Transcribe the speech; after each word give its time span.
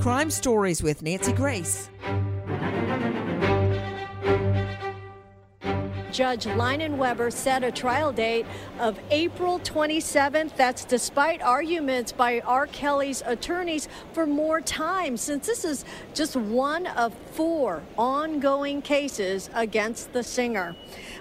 Crime 0.00 0.30
Stories 0.30 0.82
with 0.82 1.02
Nancy 1.02 1.30
Grace. 1.30 1.90
Judge 6.10 6.46
Leinenweber 6.46 7.30
set 7.30 7.62
a 7.62 7.70
trial 7.70 8.10
date 8.10 8.46
of 8.78 8.98
April 9.10 9.58
27th. 9.60 10.56
That's 10.56 10.86
despite 10.86 11.42
arguments 11.42 12.12
by 12.12 12.40
R. 12.40 12.66
Kelly's 12.66 13.22
attorneys 13.26 13.88
for 14.14 14.26
more 14.26 14.62
time, 14.62 15.18
since 15.18 15.46
this 15.46 15.66
is 15.66 15.84
just 16.14 16.34
one 16.34 16.86
of 16.86 17.14
four 17.32 17.82
ongoing 17.98 18.80
cases 18.80 19.50
against 19.54 20.14
the 20.14 20.22
singer. 20.22 20.74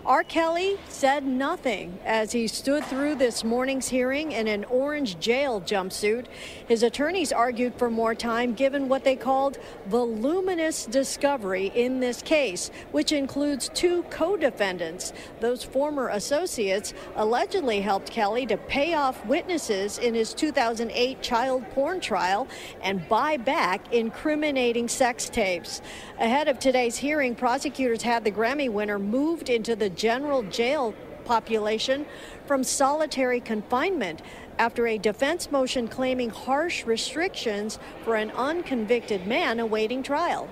R. 0.10 0.24
Kelly 0.24 0.80
said 0.88 1.24
nothing 1.24 2.00
as 2.04 2.32
he 2.32 2.48
stood 2.48 2.84
through 2.86 3.14
this 3.14 3.44
morning's 3.44 3.90
hearing 3.90 4.32
in 4.32 4.48
an 4.48 4.66
orange 4.66 5.20
jail 5.20 5.62
jumpsuit. 5.62 6.26
His 6.68 6.82
attorneys 6.82 7.32
argued 7.32 7.76
for 7.76 7.92
more 7.92 8.16
time 8.16 8.56
given 8.56 8.90
what 8.90 9.04
they 9.04 9.16
called 9.16 9.60
voluminous 9.86 10.88
discovery 10.88 11.72
in 11.76 12.00
this 12.00 12.24
case, 12.24 12.72
which 12.92 13.12
includes 13.12 13.70
two 13.76 14.02
co 14.10 14.36
defendants. 14.36 15.14
Those 15.42 15.64
former 15.64 16.10
associates 16.10 16.96
allegedly 17.16 17.80
helped 17.80 18.10
Kelly 18.10 18.48
to 18.48 18.58
pay 18.58 18.96
off 18.96 19.24
witnesses 19.28 20.00
in 20.00 20.16
his 20.16 20.34
2008 20.34 21.22
child 21.22 21.70
porn 21.76 22.00
trial 22.00 22.48
and 22.82 23.08
buy 23.10 23.38
back 23.38 23.94
incriminating 23.94 24.88
sex 24.88 25.30
tapes. 25.30 25.84
Ahead 26.18 26.48
of 26.48 26.58
today's 26.58 26.98
hearing, 26.98 27.36
prosecutors 27.36 28.02
had 28.02 28.24
the 28.24 28.32
Grammy 28.32 28.72
winner 28.72 28.98
moved 28.98 29.50
into 29.50 29.76
the 29.76 29.99
general 30.00 30.44
jail 30.44 30.96
population 31.26 32.06
from 32.48 32.64
solitary 32.64 33.42
confinement 33.42 34.22
after 34.58 34.88
a 34.88 34.98
defense 34.98 35.52
motion 35.52 35.88
claiming 35.88 36.30
harsh 36.30 36.86
restrictions 36.86 37.78
for 38.04 38.16
an 38.16 38.32
unconvicted 38.32 39.28
man 39.28 39.60
awaiting 39.60 40.02
trial. 40.02 40.50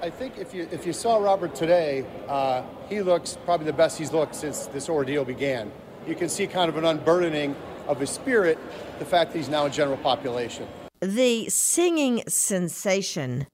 I 0.00 0.10
think 0.10 0.38
if 0.38 0.54
you 0.54 0.66
if 0.72 0.86
you 0.86 0.92
saw 0.92 1.18
Robert 1.18 1.54
today, 1.54 2.04
uh, 2.28 2.62
he 2.88 3.02
looks 3.02 3.36
probably 3.44 3.66
the 3.66 3.72
best 3.72 3.98
he's 3.98 4.12
looked 4.12 4.34
since 4.34 4.66
this 4.66 4.88
ordeal 4.88 5.24
began. 5.24 5.70
You 6.06 6.14
can 6.14 6.28
see 6.28 6.46
kind 6.46 6.68
of 6.68 6.76
an 6.76 6.84
unburdening 6.84 7.54
of 7.86 8.00
his 8.00 8.10
spirit, 8.10 8.58
the 8.98 9.04
fact 9.04 9.32
that 9.32 9.38
he's 9.38 9.48
now 9.48 9.66
in 9.66 9.72
general 9.72 9.98
population. 9.98 10.66
The 11.00 11.48
singing 11.48 12.22
sensation 12.28 13.46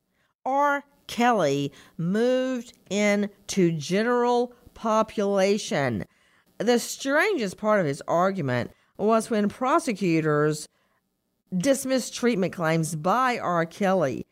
R. 0.45 0.85
Kelly 1.07 1.73
moved 1.97 2.75
into 2.89 3.73
general 3.73 4.55
population. 4.79 6.05
The 6.59 6.79
strangest 6.79 7.57
part 7.57 7.81
of 7.81 7.87
his 7.87 8.01
argument 8.07 8.71
was 8.97 9.29
when 9.29 9.49
prosecutors 9.49 10.69
dismissed 11.57 12.15
treatment 12.15 12.53
claims 12.53 12.95
by 12.95 13.39
R. 13.39 13.67
Kelly, 13.67 14.25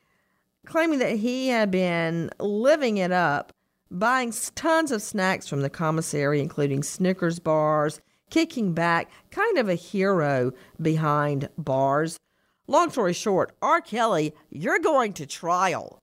claiming 0.65 1.01
that 1.01 1.17
he 1.17 1.49
had 1.49 1.73
been 1.73 2.31
living 2.39 2.99
it 2.99 3.11
up, 3.11 3.53
buying 3.91 4.33
tons 4.55 4.93
of 4.93 5.03
snacks 5.03 5.49
from 5.49 5.63
the 5.63 5.71
commissary, 5.71 6.41
including 6.41 6.85
Snickers 6.85 7.41
bars, 7.41 8.01
kicking 8.31 8.73
back, 8.73 9.11
kind 9.33 9.59
of 9.59 9.69
a 9.69 9.75
hero 9.75 10.53
behind 10.81 11.49
bars. 11.59 12.21
Long 12.69 12.91
story 12.91 13.15
short, 13.15 13.57
R. 13.63 13.81
Kelly, 13.81 14.33
you're 14.51 14.79
going 14.79 15.13
to 15.15 15.27
trial 15.27 16.01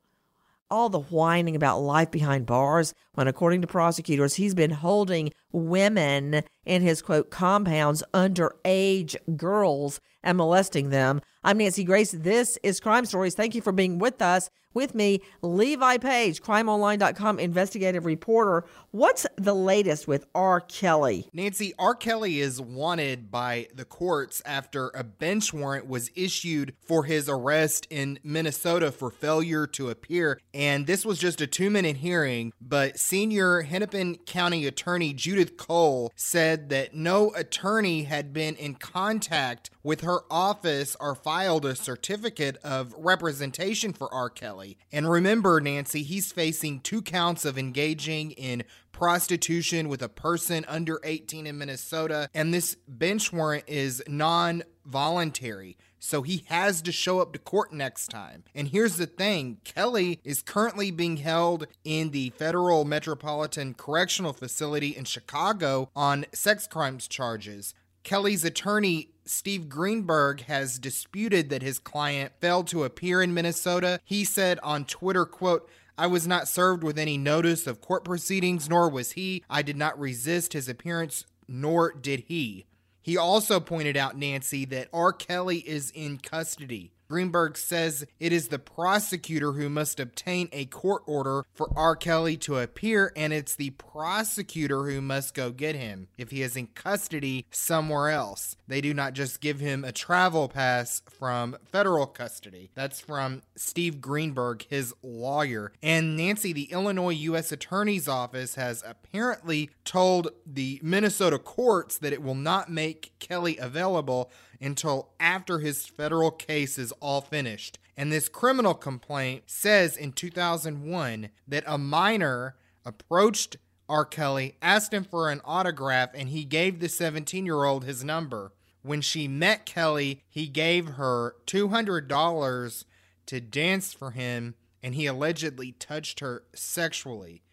all 0.69 0.90
the 0.90 1.00
whining 1.00 1.56
about 1.56 1.79
life 1.79 2.12
behind 2.12 2.46
bars 2.46 2.94
when, 3.13 3.28
according 3.28 3.62
to 3.62 3.68
prosecutors, 3.68 4.35
he's 4.35 4.53
been 4.53 4.72
holding 4.72 5.31
women 5.51 6.44
in 6.66 6.81
his 6.81 7.01
quote 7.01 7.29
compounds, 7.29 8.03
underage 8.13 9.16
girls, 9.38 10.00
and 10.24 10.38
molesting 10.38 10.90
them. 10.90 11.22
I'm 11.44 11.57
Nancy 11.57 11.84
Grace. 11.84 12.12
This 12.12 12.57
is 12.63 12.79
Crime 12.79 13.06
Stories. 13.06 13.35
Thank 13.35 13.56
you 13.56 13.62
for 13.62 13.72
being 13.72 14.00
with 14.00 14.22
us. 14.22 14.50
With 14.73 14.95
me, 14.95 15.22
Levi 15.41 15.97
Page, 15.97 16.41
crimeonline.com 16.41 17.39
investigative 17.39 18.06
reporter. 18.06 18.66
What's 18.91 19.25
the 19.35 19.53
latest 19.53 20.07
with 20.07 20.25
R. 20.34 20.61
Kelly? 20.61 21.28
Nancy, 21.34 21.73
R. 21.78 21.95
Kelly 21.95 22.39
is 22.39 22.61
wanted 22.61 23.31
by 23.31 23.67
the 23.73 23.85
courts 23.85 24.41
after 24.45 24.89
a 24.89 25.03
bench 25.03 25.53
warrant 25.53 25.88
was 25.88 26.12
issued 26.16 26.73
for 26.81 27.03
his 27.03 27.28
arrest 27.29 27.88
in 27.89 28.19
Minnesota 28.23 28.91
for 28.91 29.09
failure 29.09 29.67
to 29.67 29.89
appear. 29.89 30.39
And 30.53 30.88
this 30.88 31.06
was 31.06 31.19
just 31.19 31.41
a 31.41 31.47
two 31.47 31.69
minute 31.69 31.97
hearing, 31.97 32.53
but 32.62 33.00
senior 33.00 33.62
Hennepin 33.62 34.17
County 34.25 34.66
Attorney 34.66 35.13
Judith 35.13 35.57
Cole 35.57 36.12
said 36.16 36.69
that 36.69 36.95
no 36.95 37.31
attorney 37.35 38.03
had 38.03 38.33
been 38.33 38.56
in 38.56 38.75
contact 38.75 39.69
with 39.83 40.01
her 40.01 40.22
office 40.31 40.95
or 41.00 41.16
filed 41.16 41.66
a 41.66 41.75
certificate 41.75 42.57
of 42.63 42.94
representation 42.97 43.94
for 43.94 44.12
R. 44.13 44.29
Kelly. 44.29 44.62
And 44.91 45.09
remember, 45.09 45.59
Nancy, 45.59 46.03
he's 46.03 46.31
facing 46.31 46.79
two 46.79 47.01
counts 47.01 47.46
of 47.46 47.57
engaging 47.57 48.31
in 48.31 48.63
prostitution 48.91 49.90
with 49.90 50.01
a 50.01 50.09
person 50.09 50.66
under 50.68 51.00
18 51.03 51.47
in 51.47 51.57
Minnesota. 51.57 52.29
And 52.34 52.53
this 52.53 52.75
bench 52.88 53.34
warrant 53.34 53.66
is 53.68 54.03
non 54.07 54.63
voluntary. 54.85 55.78
So 56.00 56.22
he 56.22 56.44
has 56.47 56.81
to 56.81 56.91
show 56.91 57.22
up 57.22 57.31
to 57.31 57.40
court 57.40 57.72
next 57.72 58.07
time. 58.07 58.44
And 58.53 58.68
here's 58.68 58.97
the 58.97 59.06
thing 59.06 59.59
Kelly 59.63 60.19
is 60.25 60.41
currently 60.41 60.91
being 60.91 61.18
held 61.18 61.68
in 61.85 62.12
the 62.12 62.31
Federal 62.31 62.84
Metropolitan 62.84 63.74
Correctional 63.74 64.34
Facility 64.34 64.90
in 64.90 65.06
Chicago 65.06 65.90
on 65.95 66.25
sex 66.34 66.68
crimes 66.68 67.07
charges. 67.07 67.74
Kelly's 68.03 68.44
attorney 68.44 69.12
Steve 69.25 69.69
Greenberg 69.69 70.41
has 70.41 70.79
disputed 70.79 71.50
that 71.50 71.61
his 71.61 71.79
client 71.79 72.34
failed 72.39 72.67
to 72.67 72.84
appear 72.84 73.22
in 73.22 73.34
Minnesota. 73.34 74.00
He 74.03 74.23
said 74.23 74.59
on 74.61 74.85
Twitter, 74.85 75.25
quote, 75.25 75.69
I 75.97 76.07
was 76.07 76.28
not 76.28 76.47
served 76.47 76.84
with 76.84 76.97
any 76.97 77.17
notice 77.17 77.67
of 77.67 77.81
court 77.81 78.03
proceedings, 78.03 78.67
nor 78.67 78.89
was 78.89 79.12
he. 79.12 79.44
I 79.50 79.62
did 79.62 79.78
not 79.78 80.00
resist 80.00 80.53
his 80.53 80.67
appearance, 80.67 81.25
nor 81.47 81.94
did 81.94 82.22
he. 82.28 82.66
He 83.01 83.17
also 83.17 83.59
pointed 83.59 83.97
out, 83.97 84.17
Nancy, 84.17 84.66
that 84.66 84.88
R. 84.94 85.13
Kelly 85.13 85.59
is 85.59 85.91
in 85.91 86.17
custody. 86.17 86.91
Greenberg 87.09 87.57
says 87.57 88.05
it 88.19 88.31
is 88.31 88.47
the 88.47 88.59
prosecutor 88.59 89.53
who 89.53 89.69
must 89.69 89.99
obtain 89.99 90.49
a 90.51 90.65
court 90.65 91.03
order 91.05 91.45
for 91.53 91.69
R. 91.75 91.95
Kelly 91.95 92.37
to 92.37 92.59
appear, 92.59 93.11
and 93.15 93.33
it's 93.33 93.55
the 93.55 93.71
prosecutor 93.71 94.83
who 94.83 95.01
must 95.01 95.33
go 95.33 95.51
get 95.51 95.75
him 95.75 96.07
if 96.17 96.31
he 96.31 96.41
is 96.41 96.55
in 96.55 96.67
custody 96.67 97.45
somewhere 97.51 98.09
else. 98.09 98.55
They 98.67 98.81
do 98.81 98.93
not 98.93 99.13
just 99.13 99.41
give 99.41 99.59
him 99.59 99.83
a 99.83 99.91
travel 99.91 100.47
pass 100.47 101.01
from 101.09 101.57
federal 101.65 102.07
custody. 102.07 102.71
That's 102.75 102.99
from 102.99 103.41
Steve 103.55 104.01
Greenberg, 104.01 104.65
his 104.69 104.93
lawyer. 105.03 105.73
And 105.81 106.15
Nancy, 106.15 106.53
the 106.53 106.71
Illinois 106.71 107.13
U.S. 107.13 107.51
Attorney's 107.51 108.07
Office, 108.07 108.55
has 108.55 108.83
apparently 108.85 109.69
told 109.85 110.29
the 110.45 110.79
Minnesota 110.81 111.37
courts 111.37 111.97
that 111.99 112.13
it 112.13 112.23
will 112.23 112.35
not 112.35 112.71
make 112.71 113.13
Kelly 113.19 113.57
available 113.57 114.31
until 114.63 115.10
after 115.19 115.60
his 115.60 115.86
federal 115.86 116.31
case 116.31 116.77
is 116.77 116.92
all 116.94 117.21
finished. 117.21 117.80
And 117.95 118.12
this 118.12 118.30
criminal 118.30 118.74
complaint 118.74 119.44
says 119.48 119.95
in 119.98 120.13
2001 120.13 121.30
that 121.48 121.63
a 121.68 121.77
minor 121.77 122.56
approached 122.86 123.57
R. 123.89 124.06
Kelly, 124.06 124.56
asked 124.62 124.94
him 124.94 125.04
for 125.04 125.30
an 125.30 125.42
autograph, 125.44 126.12
and 126.13 126.30
he 126.30 126.45
gave 126.45 126.80
the 126.80 126.89
17 126.89 127.45
year 127.45 127.63
old 127.63 127.83
his 127.83 128.04
number. 128.04 128.54
When 128.81 129.01
she 129.01 129.27
met 129.27 129.65
Kelly, 129.65 130.24
he 130.30 130.48
gave 130.48 130.89
her 130.89 131.36
$200 131.45 132.86
to 133.27 133.42
dance 133.42 133.94
for 133.94 134.12
him, 134.12 134.56
and 134.81 134.95
he 134.95 135.06
allegedly 135.06 135.74
touched 135.74 136.21
her 136.21 136.44
sexually. 136.54 137.44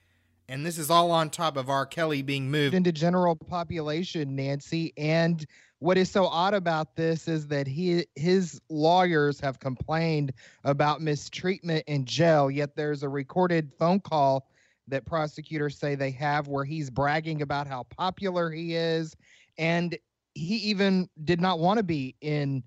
And 0.48 0.66
this 0.66 0.78
is 0.78 0.90
all 0.90 1.12
on 1.12 1.30
top 1.30 1.56
of 1.56 1.68
R. 1.68 1.86
Kelly 1.86 2.22
being 2.22 2.50
moved 2.50 2.74
into 2.74 2.90
general 2.90 3.36
population, 3.36 4.34
Nancy, 4.34 4.92
and 4.96 5.46
what 5.80 5.98
is 5.98 6.10
so 6.10 6.26
odd 6.26 6.54
about 6.54 6.94
this 6.94 7.26
is 7.26 7.48
that 7.48 7.66
he 7.66 8.06
his 8.14 8.60
lawyers 8.68 9.40
have 9.40 9.58
complained 9.58 10.32
about 10.64 11.00
mistreatment 11.00 11.82
in 11.86 12.04
jail 12.04 12.50
yet 12.50 12.76
there's 12.76 13.02
a 13.02 13.08
recorded 13.08 13.72
phone 13.78 13.98
call 13.98 14.48
that 14.86 15.04
prosecutors 15.04 15.78
say 15.78 15.94
they 15.94 16.10
have 16.10 16.48
where 16.48 16.64
he's 16.64 16.90
bragging 16.90 17.42
about 17.42 17.66
how 17.66 17.82
popular 17.84 18.50
he 18.50 18.74
is 18.74 19.16
and 19.58 19.98
he 20.34 20.56
even 20.56 21.08
did 21.24 21.40
not 21.40 21.58
want 21.58 21.78
to 21.78 21.82
be 21.82 22.14
in 22.20 22.62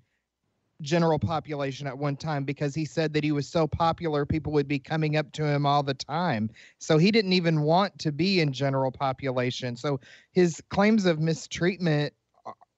general 0.82 1.18
population 1.18 1.86
at 1.86 1.96
one 1.96 2.16
time 2.16 2.44
because 2.44 2.74
he 2.74 2.84
said 2.84 3.12
that 3.12 3.24
he 3.24 3.32
was 3.32 3.48
so 3.48 3.66
popular 3.66 4.26
people 4.26 4.52
would 4.52 4.68
be 4.68 4.78
coming 4.78 5.16
up 5.16 5.30
to 5.32 5.44
him 5.44 5.64
all 5.64 5.82
the 5.82 5.94
time. 5.94 6.50
So 6.78 6.98
he 6.98 7.10
didn't 7.10 7.32
even 7.32 7.62
want 7.62 7.98
to 8.00 8.12
be 8.12 8.40
in 8.40 8.52
general 8.52 8.90
population. 8.90 9.76
So 9.76 10.00
his 10.32 10.62
claims 10.68 11.06
of 11.06 11.20
mistreatment 11.20 12.12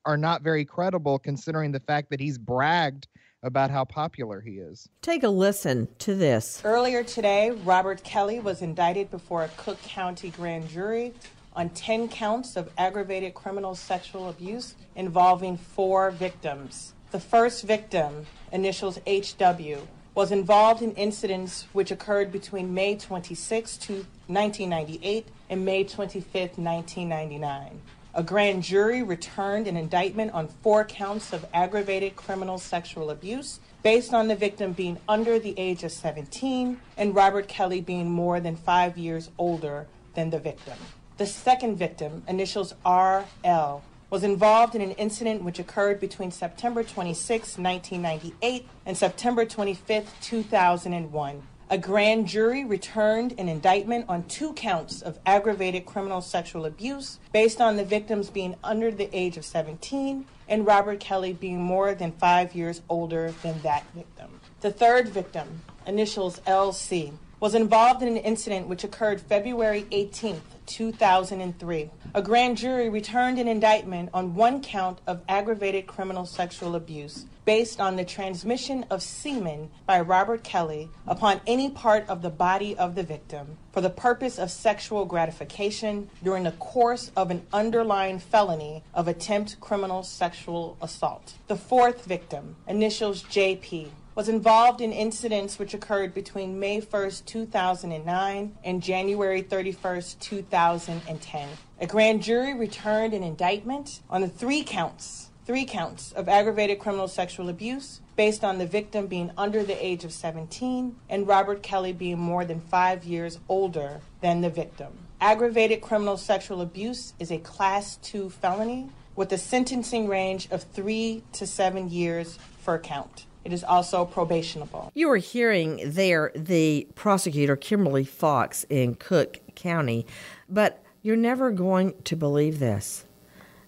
are 0.06 0.16
not 0.16 0.42
very 0.42 0.64
credible 0.64 1.18
considering 1.18 1.72
the 1.72 1.80
fact 1.80 2.10
that 2.10 2.20
he's 2.20 2.38
bragged 2.38 3.08
about 3.42 3.70
how 3.70 3.84
popular 3.84 4.40
he 4.40 4.52
is. 4.52 4.88
Take 5.02 5.22
a 5.22 5.28
listen 5.28 5.88
to 5.98 6.14
this. 6.14 6.62
Earlier 6.64 7.04
today, 7.04 7.50
Robert 7.50 8.02
Kelly 8.02 8.40
was 8.40 8.62
indicted 8.62 9.10
before 9.10 9.44
a 9.44 9.48
Cook 9.56 9.80
County 9.82 10.30
grand 10.30 10.68
jury 10.68 11.12
on 11.54 11.68
10 11.70 12.08
counts 12.08 12.56
of 12.56 12.70
aggravated 12.78 13.34
criminal 13.34 13.74
sexual 13.74 14.28
abuse 14.28 14.74
involving 14.94 15.56
four 15.56 16.10
victims. 16.10 16.94
The 17.10 17.20
first 17.20 17.64
victim, 17.64 18.26
initials 18.52 18.98
HW, 19.06 19.86
was 20.14 20.32
involved 20.32 20.82
in 20.82 20.92
incidents 20.92 21.66
which 21.72 21.90
occurred 21.90 22.32
between 22.32 22.72
May 22.72 22.96
26, 22.96 23.78
1998 24.26 25.28
and 25.50 25.64
May 25.64 25.84
25, 25.84 26.58
1999. 26.58 27.80
A 28.16 28.22
grand 28.22 28.62
jury 28.62 29.02
returned 29.02 29.66
an 29.66 29.76
indictment 29.76 30.32
on 30.32 30.48
four 30.48 30.86
counts 30.86 31.34
of 31.34 31.44
aggravated 31.52 32.16
criminal 32.16 32.56
sexual 32.56 33.10
abuse 33.10 33.60
based 33.82 34.14
on 34.14 34.26
the 34.26 34.34
victim 34.34 34.72
being 34.72 34.96
under 35.06 35.38
the 35.38 35.52
age 35.58 35.84
of 35.84 35.92
17 35.92 36.80
and 36.96 37.14
Robert 37.14 37.46
Kelly 37.46 37.82
being 37.82 38.10
more 38.10 38.40
than 38.40 38.56
five 38.56 38.96
years 38.96 39.28
older 39.36 39.86
than 40.14 40.30
the 40.30 40.38
victim. 40.38 40.78
The 41.18 41.26
second 41.26 41.76
victim, 41.76 42.22
initials 42.26 42.72
RL, 42.86 43.82
was 44.08 44.24
involved 44.24 44.74
in 44.74 44.80
an 44.80 44.92
incident 44.92 45.44
which 45.44 45.58
occurred 45.58 46.00
between 46.00 46.30
September 46.30 46.82
26, 46.82 47.58
1998 47.58 48.66
and 48.86 48.96
September 48.96 49.44
25, 49.44 50.20
2001 50.22 51.42
a 51.68 51.78
grand 51.78 52.28
jury 52.28 52.64
returned 52.64 53.34
an 53.38 53.48
indictment 53.48 54.04
on 54.08 54.22
two 54.24 54.52
counts 54.52 55.02
of 55.02 55.18
aggravated 55.26 55.84
criminal 55.84 56.20
sexual 56.20 56.64
abuse 56.64 57.18
based 57.32 57.60
on 57.60 57.76
the 57.76 57.84
victims 57.84 58.30
being 58.30 58.54
under 58.62 58.90
the 58.90 59.08
age 59.12 59.36
of 59.36 59.44
17 59.44 60.24
and 60.48 60.66
Robert 60.66 61.00
Kelly 61.00 61.32
being 61.32 61.60
more 61.60 61.94
than 61.94 62.12
five 62.12 62.54
years 62.54 62.82
older 62.88 63.34
than 63.42 63.60
that 63.62 63.84
victim. 63.94 64.40
The 64.60 64.70
third 64.70 65.08
victim, 65.08 65.62
initials 65.86 66.38
LC, 66.46 67.12
was 67.38 67.54
involved 67.54 68.02
in 68.02 68.08
an 68.08 68.16
incident 68.16 68.66
which 68.66 68.84
occurred 68.84 69.20
February 69.20 69.86
18, 69.90 70.40
2003. 70.66 71.90
A 72.14 72.22
grand 72.22 72.56
jury 72.56 72.88
returned 72.88 73.38
an 73.38 73.46
indictment 73.46 74.08
on 74.14 74.34
one 74.34 74.62
count 74.62 75.00
of 75.06 75.20
aggravated 75.28 75.86
criminal 75.86 76.24
sexual 76.24 76.74
abuse 76.74 77.26
based 77.44 77.80
on 77.80 77.94
the 77.94 78.04
transmission 78.04 78.84
of 78.90 79.02
semen 79.02 79.70
by 79.86 80.00
Robert 80.00 80.42
Kelly 80.42 80.88
upon 81.06 81.40
any 81.46 81.70
part 81.70 82.08
of 82.08 82.20
the 82.20 82.30
body 82.30 82.76
of 82.76 82.94
the 82.94 83.02
victim 83.04 83.56
for 83.72 83.80
the 83.80 83.90
purpose 83.90 84.38
of 84.38 84.50
sexual 84.50 85.04
gratification 85.04 86.10
during 86.24 86.42
the 86.42 86.50
course 86.52 87.12
of 87.16 87.30
an 87.30 87.46
underlying 87.52 88.18
felony 88.18 88.82
of 88.94 89.06
attempt 89.06 89.60
criminal 89.60 90.02
sexual 90.02 90.76
assault. 90.82 91.34
The 91.46 91.56
fourth 91.56 92.04
victim, 92.04 92.56
initials 92.66 93.22
JP, 93.24 93.90
was 94.16 94.30
involved 94.30 94.80
in 94.80 94.92
incidents 94.92 95.58
which 95.58 95.74
occurred 95.74 96.14
between 96.14 96.58
May 96.58 96.80
1st, 96.80 97.26
2009 97.26 98.56
and 98.64 98.82
January 98.82 99.42
31st, 99.42 100.18
2010. 100.18 101.48
A 101.82 101.86
grand 101.86 102.22
jury 102.22 102.54
returned 102.54 103.12
an 103.12 103.22
indictment 103.22 104.00
on 104.08 104.22
the 104.22 104.28
three 104.28 104.64
counts, 104.64 105.28
three 105.44 105.66
counts 105.66 106.12
of 106.12 106.30
aggravated 106.30 106.78
criminal 106.78 107.08
sexual 107.08 107.50
abuse 107.50 108.00
based 108.16 108.42
on 108.42 108.56
the 108.56 108.64
victim 108.64 109.06
being 109.06 109.30
under 109.36 109.62
the 109.62 109.84
age 109.84 110.02
of 110.02 110.12
17 110.14 110.96
and 111.10 111.28
Robert 111.28 111.62
Kelly 111.62 111.92
being 111.92 112.18
more 112.18 112.46
than 112.46 112.58
5 112.58 113.04
years 113.04 113.38
older 113.50 114.00
than 114.22 114.40
the 114.40 114.48
victim. 114.48 114.94
Aggravated 115.20 115.82
criminal 115.82 116.16
sexual 116.16 116.62
abuse 116.62 117.12
is 117.18 117.30
a 117.30 117.36
class 117.38 117.96
2 117.96 118.30
felony 118.30 118.88
with 119.14 119.30
a 119.32 119.38
sentencing 119.38 120.08
range 120.08 120.48
of 120.50 120.62
3 120.62 121.22
to 121.34 121.46
7 121.46 121.90
years 121.90 122.38
for 122.62 122.78
count. 122.78 123.26
It 123.46 123.52
is 123.52 123.62
also 123.62 124.04
probationable. 124.04 124.90
You 124.92 125.08
are 125.12 125.18
hearing 125.18 125.80
there 125.84 126.32
the 126.34 126.88
prosecutor, 126.96 127.54
Kimberly 127.54 128.02
Foxx, 128.02 128.66
in 128.68 128.96
Cook 128.96 129.38
County, 129.54 130.04
but 130.48 130.82
you're 131.00 131.14
never 131.14 131.52
going 131.52 131.94
to 132.02 132.16
believe 132.16 132.58
this. 132.58 133.04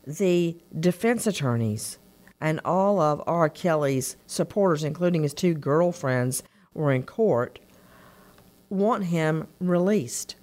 The 0.05 0.57
defense 0.81 1.29
attorneys 1.29 2.01
and 2.41 2.61
all 2.65 2.99
of 3.01 3.23
R. 3.25 3.49
Kelly's 3.49 4.17
supporters, 4.27 4.83
including 4.83 5.23
his 5.23 5.33
two 5.33 5.55
girlfriends, 5.55 6.43
were 6.75 6.91
in 6.91 7.05
court, 7.05 7.61
want 8.71 9.05
him 9.05 9.47
released 9.61 10.35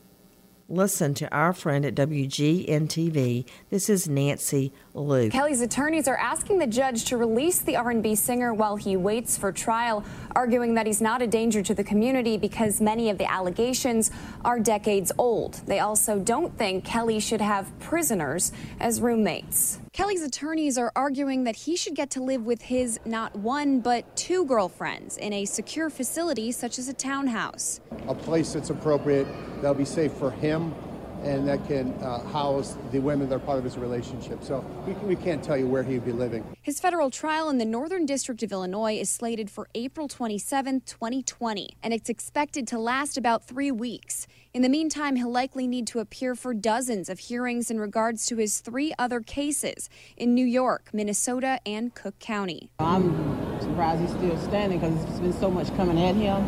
listen 0.68 1.14
to 1.16 1.32
our 1.34 1.54
friend 1.54 1.86
at 1.86 1.96
WGN-TV. 1.96 3.46
This 3.70 3.90
is 3.90 4.08
Nancy 4.08 4.74
Loo. 4.96 5.30
Kelly's 5.30 5.60
attorneys 5.60 6.08
are 6.08 6.18
asking 6.18 6.60
the 6.60 6.68
judge 6.68 7.06
to 7.06 7.18
release 7.18 7.60
the 7.60 7.76
R&B 7.76 8.16
singer 8.16 8.54
while 8.54 8.78
he 8.78 8.96
waits 8.96 9.38
for 9.38 9.52
trial, 9.52 10.06
arguing 10.36 10.76
that 10.76 10.88
he's 10.88 11.02
not 11.02 11.22
a 11.22 11.28
danger 11.28 11.62
to 11.62 11.74
the 11.74 11.84
community 11.84 12.38
because 12.38 12.80
many 12.80 13.10
of 13.10 13.18
the 13.18 13.30
allegations 13.30 14.10
are 14.46 14.58
decades 14.58 15.12
old. 15.18 15.56
They 15.66 15.80
also 15.80 16.18
don't 16.20 16.58
think 16.58 16.86
Kelly 16.86 17.20
should 17.20 17.42
have 17.42 17.78
prisoners 17.80 18.54
as 18.80 19.02
roommates. 19.02 19.80
Kelly's 19.92 20.24
attorneys 20.24 20.78
are 20.78 20.92
arguing 20.96 21.44
that 21.44 21.56
he 21.56 21.76
should 21.76 21.96
get 21.96 22.10
to 22.12 22.24
live 22.24 22.46
with 22.46 22.62
his 22.62 23.00
not 23.06 23.36
one 23.36 23.82
but 23.82 24.16
two 24.16 24.46
girlfriends 24.46 25.18
in 25.18 25.34
a 25.34 25.46
secure 25.46 25.90
facility 25.90 26.52
such 26.52 26.80
as 26.80 26.88
a 26.88 26.94
townhouse. 26.94 27.82
A 28.08 28.16
place 28.16 28.54
that's 28.54 28.70
appropriate, 28.70 29.28
that'll 29.58 29.74
be 29.74 29.86
safe 29.86 30.14
for 30.14 30.32
him 30.32 30.74
and 31.26 31.48
that 31.48 31.66
can 31.68 31.92
uh, 32.04 32.20
house 32.28 32.78
the 32.92 33.00
women 33.00 33.28
that 33.28 33.36
are 33.36 33.40
part 33.40 33.58
of 33.58 33.64
his 33.64 33.78
relationship. 33.78 34.44
So 34.44 34.64
we, 34.86 34.94
we 34.94 35.16
can't 35.16 35.44
tell 35.44 35.58
you 35.58 35.68
where 35.68 35.84
he'd 35.84 36.06
be 36.06 36.12
living. 36.12 36.46
His 36.62 36.80
federal 36.80 37.10
trial 37.10 37.50
in 37.50 37.58
the 37.58 37.66
Northern 37.66 38.06
District 38.06 38.44
of 38.44 38.52
Illinois 38.52 38.98
is 39.00 39.10
slated 39.10 39.50
for 39.50 39.68
April 39.74 40.08
27, 40.08 40.82
2020, 40.82 41.70
and 41.82 41.94
it's 41.94 42.10
expected 42.10 42.68
to 42.68 42.78
last 42.78 43.18
about 43.18 43.48
three 43.48 43.72
weeks. 43.72 44.28
In 44.54 44.62
the 44.62 44.70
meantime, 44.70 45.16
he'll 45.16 45.32
likely 45.32 45.68
need 45.68 45.88
to 45.88 46.00
appear 46.00 46.36
for 46.36 46.54
dozens 46.54 47.10
of 47.10 47.20
hearings 47.20 47.70
in 47.70 47.80
regards 47.80 48.26
to 48.28 48.38
his 48.38 48.62
three 48.62 48.94
other 48.98 49.20
cases 49.20 49.90
in 50.16 50.34
New 50.34 50.46
York, 50.46 50.90
Minnesota, 50.94 51.60
and 51.66 51.94
Cook 51.94 52.20
County. 52.20 52.70
I'm 52.80 53.60
surprised 53.60 54.02
he's 54.02 54.12
still 54.12 54.38
standing 54.38 54.80
because 54.80 54.96
there's 55.06 55.20
been 55.20 55.34
so 55.34 55.50
much 55.50 55.76
coming 55.76 56.02
at 56.02 56.16
him. 56.16 56.48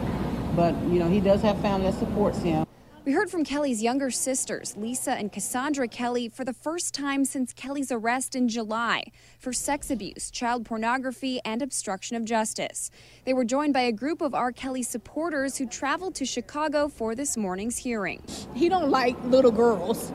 But, 0.56 0.74
you 0.84 1.00
know, 1.00 1.10
he 1.10 1.20
does 1.20 1.42
have 1.42 1.60
family 1.62 1.92
that 1.92 2.00
supports 2.00 2.40
him. 2.40 2.66
We 3.08 3.14
heard 3.14 3.30
from 3.30 3.46
Kelly's 3.46 3.82
younger 3.82 4.12
sisters, 4.12 4.76
Lisa 4.76 5.12
and 5.12 5.32
Cassandra 5.32 5.88
Kelly, 5.88 6.28
for 6.28 6.44
the 6.44 6.52
first 6.52 6.94
time 6.94 7.24
since 7.24 7.54
Kelly's 7.54 7.90
arrest 7.90 8.36
in 8.36 8.50
July 8.50 9.06
for 9.40 9.54
sex 9.54 9.90
abuse, 9.90 10.30
child 10.30 10.66
pornography, 10.66 11.40
and 11.46 11.62
obstruction 11.62 12.18
of 12.18 12.26
justice. 12.26 12.92
They 13.24 13.34
were 13.34 13.46
joined 13.46 13.74
by 13.74 13.84
a 13.84 13.94
group 13.94 14.20
of 14.20 14.36
R. 14.36 14.52
Kelly 14.52 14.84
supporters 14.84 15.56
who 15.56 15.68
traveled 15.68 16.16
to 16.16 16.26
Chicago 16.26 16.90
for 16.90 17.16
this 17.16 17.38
morning's 17.38 17.78
hearing. 17.78 18.22
He 18.54 18.68
don't 18.68 18.90
like 18.90 19.16
little 19.24 19.52
girls. 19.52 20.12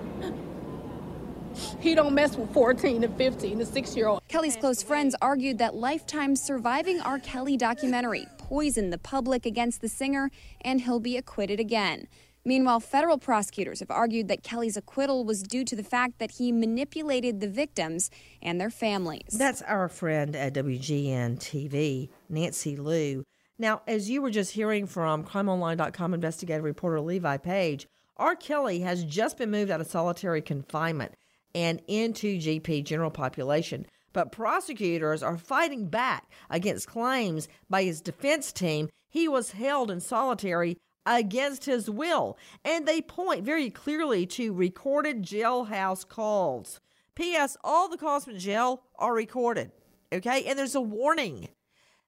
He 1.80 1.94
don't 1.94 2.14
mess 2.14 2.37
with 2.37 2.52
14 2.52 3.04
and 3.04 3.16
15 3.16 3.58
and 3.58 3.66
6 3.66 3.96
year 3.96 4.08
old. 4.08 4.20
Kelly's 4.28 4.56
close 4.56 4.82
friends 4.82 5.16
argued 5.22 5.56
that 5.56 5.75
Lifetime's 5.75 6.42
Surviving 6.42 7.00
R. 7.00 7.18
Kelly 7.18 7.56
documentary 7.56 8.26
poisoned 8.37 8.92
the 8.92 8.99
public 8.99 9.46
against 9.46 9.80
the 9.80 9.88
singer 9.88 10.30
and 10.61 10.82
he'll 10.82 11.00
be 11.00 11.16
acquitted 11.16 11.58
again. 11.58 12.06
Meanwhile, 12.44 12.80
federal 12.80 13.18
prosecutors 13.18 13.80
have 13.80 13.90
argued 13.90 14.26
that 14.28 14.42
Kelly's 14.42 14.76
acquittal 14.76 15.25
was 15.25 15.42
due 15.42 15.64
to 15.64 15.76
the 15.76 15.84
fact 15.84 16.18
that 16.18 16.32
he 16.32 16.50
manipulated 16.50 17.40
the 17.40 17.49
victims 17.49 18.11
and 18.40 18.61
their 18.61 18.70
families. 18.70 19.37
That's 19.38 19.62
our 19.62 19.88
friend 19.88 20.34
at 20.34 20.54
WGN 20.54 21.38
TV, 21.38 22.08
Nancy 22.28 22.76
Loo. 22.76 23.25
Now, 23.58 23.82
as 23.87 24.11
you 24.11 24.22
were 24.22 24.30
just 24.30 24.52
hearing 24.52 24.87
from 24.87 25.25
crimeonline.com 25.25 26.14
investigative 26.14 26.64
reporter 26.64 27.00
Levi 27.00 27.37
Page, 27.37 27.87
R. 28.16 28.34
Kelly 28.34 28.80
has 28.80 29.04
just 29.04 29.38
been 29.38 29.50
moved 29.52 29.70
out 29.70 29.80
of 29.80 29.87
solitary 29.87 30.42
confinement 30.42 31.14
and 31.54 31.80
into 31.87 32.38
GP 32.38 32.84
general 32.84 33.11
population. 33.11 33.87
But 34.12 34.32
prosecutors 34.32 35.22
are 35.22 35.38
fighting 35.38 35.87
back 35.87 36.28
against 36.50 36.88
claims 36.88 37.49
by 37.70 37.84
his 37.84 38.00
defense 38.00 38.52
team 38.52 38.88
he 39.08 39.28
was 39.28 39.52
held 39.52 39.90
in 39.90 40.00
solitary 40.00 40.78
against 41.06 41.64
his 41.64 41.88
will. 41.90 42.38
And 42.64 42.87
they 42.87 43.00
point 43.00 43.44
very 43.44 43.71
clearly 43.71 44.26
to 44.26 44.52
recorded 44.52 45.23
jailhouse 45.23 46.06
calls. 46.06 46.80
P.S. 47.14 47.56
All 47.62 47.88
the 47.88 47.99
calls 47.99 48.25
from 48.25 48.38
jail 48.38 48.82
are 48.99 49.14
recorded. 49.14 49.73
Okay. 50.12 50.44
And 50.44 50.59
there's 50.59 50.75
a 50.75 50.80
warning 50.80 51.49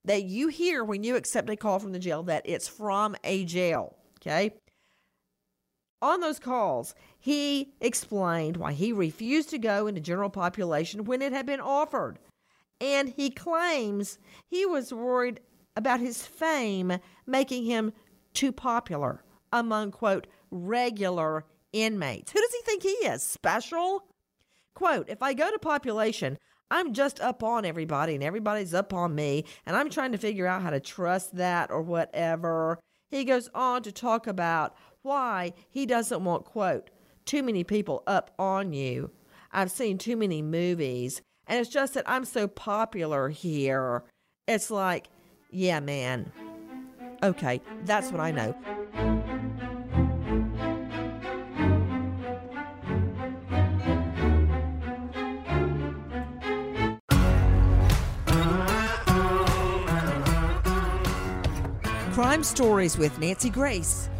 that 0.04 0.24
you 0.24 0.48
hear 0.48 0.84
when 0.84 1.02
you 1.02 1.16
accept 1.16 1.50
a 1.50 1.56
call 1.56 1.78
from 1.78 1.92
the 1.92 1.98
jail 1.98 2.22
that 2.24 2.42
it's 2.44 2.68
from 2.68 3.16
a 3.24 3.44
jail. 3.44 3.96
Okay. 4.20 4.54
On 6.02 6.20
those 6.20 6.38
calls, 6.38 6.94
he 7.18 7.72
explained 7.80 8.58
why 8.58 8.72
he 8.72 8.92
refused 8.92 9.48
to 9.50 9.58
go 9.58 9.86
into 9.86 10.00
general 10.02 10.28
population 10.28 11.04
when 11.04 11.22
it 11.22 11.32
had 11.32 11.46
been 11.46 11.60
offered. 11.60 12.18
And 12.78 13.08
he 13.08 13.30
claims 13.30 14.18
he 14.46 14.66
was 14.66 14.92
worried 14.92 15.40
about 15.76 16.00
his 16.00 16.26
fame 16.26 16.98
making 17.26 17.64
him 17.64 17.92
too 18.34 18.52
popular 18.52 19.22
among, 19.52 19.92
quote, 19.92 20.26
regular 20.50 21.44
inmates. 21.72 22.32
Who 22.32 22.40
does 22.40 22.52
he 22.52 22.62
think 22.62 22.82
he 22.82 22.88
is? 22.88 23.22
Special? 23.22 24.04
Quote, 24.74 25.08
if 25.08 25.22
I 25.22 25.34
go 25.34 25.50
to 25.50 25.58
population, 25.58 26.36
I'm 26.70 26.92
just 26.92 27.20
up 27.20 27.42
on 27.42 27.64
everybody 27.64 28.14
and 28.14 28.24
everybody's 28.24 28.74
up 28.74 28.92
on 28.92 29.14
me, 29.14 29.44
and 29.64 29.76
I'm 29.76 29.90
trying 29.90 30.12
to 30.12 30.18
figure 30.18 30.46
out 30.46 30.62
how 30.62 30.70
to 30.70 30.80
trust 30.80 31.36
that 31.36 31.70
or 31.70 31.82
whatever. 31.82 32.80
He 33.10 33.24
goes 33.24 33.48
on 33.54 33.82
to 33.84 33.92
talk 33.92 34.26
about 34.26 34.74
why 35.02 35.52
he 35.68 35.86
doesn't 35.86 36.24
want, 36.24 36.44
quote, 36.44 36.90
too 37.24 37.42
many 37.42 37.62
people 37.62 38.02
up 38.06 38.32
on 38.38 38.72
you. 38.72 39.10
I've 39.52 39.70
seen 39.70 39.98
too 39.98 40.16
many 40.16 40.42
movies, 40.42 41.22
and 41.46 41.60
it's 41.60 41.70
just 41.70 41.94
that 41.94 42.08
I'm 42.08 42.24
so 42.24 42.48
popular 42.48 43.28
here. 43.28 44.02
It's 44.48 44.70
like, 44.70 45.06
yeah, 45.50 45.78
man. 45.78 46.32
Okay, 47.24 47.62
that's 47.86 48.12
what 48.12 48.20
I 48.20 48.30
know. 48.32 48.54
Crime 62.12 62.44
Stories 62.44 62.98
with 62.98 63.18
Nancy 63.18 63.48
Grace. 63.48 64.10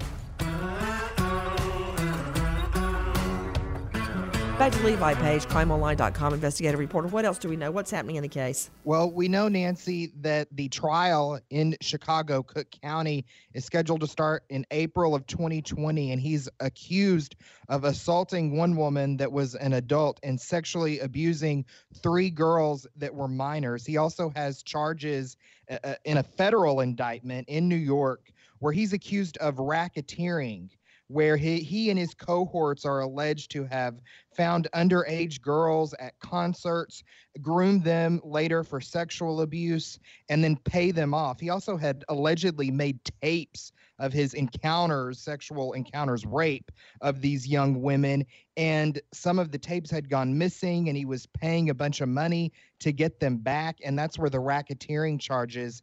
Back 4.56 4.70
to 4.70 4.86
Levi 4.86 5.14
Page, 5.14 5.46
crimeonline.com, 5.46 6.32
investigative 6.32 6.78
reporter. 6.78 7.08
What 7.08 7.24
else 7.24 7.38
do 7.38 7.48
we 7.48 7.56
know? 7.56 7.72
What's 7.72 7.90
happening 7.90 8.14
in 8.14 8.22
the 8.22 8.28
case? 8.28 8.70
Well, 8.84 9.10
we 9.10 9.26
know, 9.26 9.48
Nancy, 9.48 10.12
that 10.20 10.46
the 10.52 10.68
trial 10.68 11.40
in 11.50 11.76
Chicago, 11.80 12.44
Cook 12.44 12.68
County, 12.80 13.26
is 13.52 13.64
scheduled 13.64 14.02
to 14.02 14.06
start 14.06 14.44
in 14.50 14.64
April 14.70 15.12
of 15.16 15.26
2020, 15.26 16.12
and 16.12 16.22
he's 16.22 16.48
accused 16.60 17.34
of 17.68 17.82
assaulting 17.82 18.56
one 18.56 18.76
woman 18.76 19.16
that 19.16 19.32
was 19.32 19.56
an 19.56 19.72
adult 19.72 20.20
and 20.22 20.40
sexually 20.40 21.00
abusing 21.00 21.64
three 21.92 22.30
girls 22.30 22.86
that 22.94 23.12
were 23.12 23.26
minors. 23.26 23.84
He 23.84 23.96
also 23.96 24.30
has 24.36 24.62
charges 24.62 25.36
uh, 25.68 25.78
uh 25.82 25.94
in 26.04 26.18
a 26.18 26.22
federal 26.22 26.80
indictment 26.80 27.48
in 27.48 27.68
New 27.68 27.74
York 27.74 28.30
where 28.60 28.72
he's 28.72 28.92
accused 28.92 29.36
of 29.38 29.56
racketeering 29.56 30.70
where 31.08 31.36
he, 31.36 31.60
he 31.60 31.90
and 31.90 31.98
his 31.98 32.14
cohorts 32.14 32.84
are 32.84 33.00
alleged 33.00 33.50
to 33.50 33.64
have 33.64 34.00
found 34.34 34.68
underage 34.74 35.40
girls 35.40 35.94
at 36.00 36.18
concerts, 36.18 37.04
groomed 37.42 37.84
them 37.84 38.20
later 38.24 38.64
for 38.64 38.80
sexual 38.80 39.42
abuse, 39.42 39.98
and 40.28 40.42
then 40.42 40.56
pay 40.64 40.90
them 40.90 41.12
off. 41.12 41.38
He 41.38 41.50
also 41.50 41.76
had 41.76 42.04
allegedly 42.08 42.70
made 42.70 42.98
tapes 43.22 43.72
of 43.98 44.12
his 44.12 44.34
encounters, 44.34 45.20
sexual 45.20 45.72
encounters, 45.74 46.26
rape 46.26 46.72
of 47.00 47.20
these 47.20 47.46
young 47.46 47.80
women. 47.82 48.24
And 48.56 49.00
some 49.12 49.38
of 49.38 49.52
the 49.52 49.58
tapes 49.58 49.90
had 49.90 50.08
gone 50.08 50.36
missing, 50.36 50.88
and 50.88 50.96
he 50.96 51.04
was 51.04 51.26
paying 51.26 51.70
a 51.70 51.74
bunch 51.74 52.00
of 52.00 52.08
money 52.08 52.52
to 52.80 52.92
get 52.92 53.20
them 53.20 53.36
back. 53.36 53.76
And 53.84 53.98
that's 53.98 54.18
where 54.18 54.30
the 54.30 54.38
racketeering 54.38 55.20
charges 55.20 55.82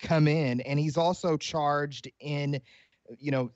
come 0.00 0.28
in. 0.28 0.60
And 0.60 0.78
he's 0.78 0.96
also 0.96 1.36
charged 1.36 2.10
in, 2.20 2.60
you 3.18 3.30
know, 3.30 3.50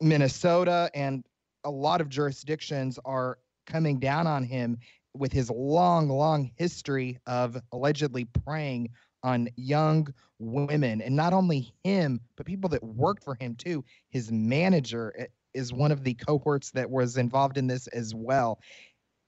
Minnesota 0.00 0.90
and 0.94 1.24
a 1.64 1.70
lot 1.70 2.00
of 2.00 2.08
jurisdictions 2.08 2.98
are 3.04 3.38
coming 3.66 3.98
down 3.98 4.26
on 4.26 4.44
him 4.44 4.78
with 5.14 5.32
his 5.32 5.50
long, 5.50 6.08
long 6.08 6.50
history 6.56 7.18
of 7.26 7.56
allegedly 7.72 8.24
preying 8.24 8.90
on 9.22 9.48
young 9.56 10.12
women. 10.38 11.02
And 11.02 11.14
not 11.14 11.32
only 11.32 11.72
him, 11.84 12.20
but 12.36 12.46
people 12.46 12.70
that 12.70 12.82
worked 12.82 13.24
for 13.24 13.34
him 13.34 13.54
too. 13.54 13.84
His 14.08 14.32
manager 14.32 15.14
eh, 15.18 15.26
is 15.52 15.72
one 15.72 15.92
of 15.92 16.04
the 16.04 16.14
cohorts 16.14 16.70
that 16.72 16.90
was 16.90 17.16
involved 17.16 17.58
in 17.58 17.66
this 17.66 17.86
as 17.88 18.14
well. 18.14 18.60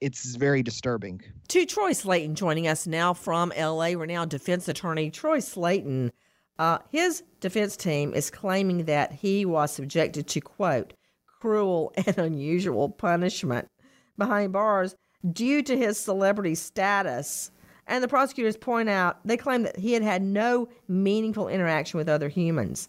It's 0.00 0.34
very 0.34 0.62
disturbing. 0.62 1.20
To 1.48 1.66
Troy 1.66 1.92
Slaten 1.92 2.34
joining 2.34 2.66
us 2.66 2.86
now 2.86 3.14
from 3.14 3.52
LA, 3.56 3.88
renowned 3.88 4.30
defense 4.30 4.66
attorney 4.66 5.10
Troy 5.10 5.38
Slaten 5.38 6.10
uh, 6.58 6.78
his 6.90 7.22
defense 7.40 7.76
team 7.76 8.14
is 8.14 8.30
claiming 8.30 8.84
that 8.84 9.12
he 9.12 9.44
was 9.44 9.72
subjected 9.72 10.26
to, 10.28 10.40
quote, 10.40 10.92
cruel 11.26 11.92
and 12.06 12.18
unusual 12.18 12.88
punishment 12.88 13.68
behind 14.16 14.52
bars 14.52 14.94
due 15.32 15.62
to 15.62 15.76
his 15.76 15.98
celebrity 15.98 16.54
status. 16.54 17.50
And 17.86 18.02
the 18.02 18.08
prosecutors 18.08 18.56
point 18.56 18.88
out 18.88 19.18
they 19.26 19.36
claim 19.36 19.62
that 19.64 19.78
he 19.78 19.92
had 19.92 20.02
had 20.02 20.22
no 20.22 20.68
meaningful 20.88 21.48
interaction 21.48 21.98
with 21.98 22.08
other 22.08 22.28
humans. 22.28 22.88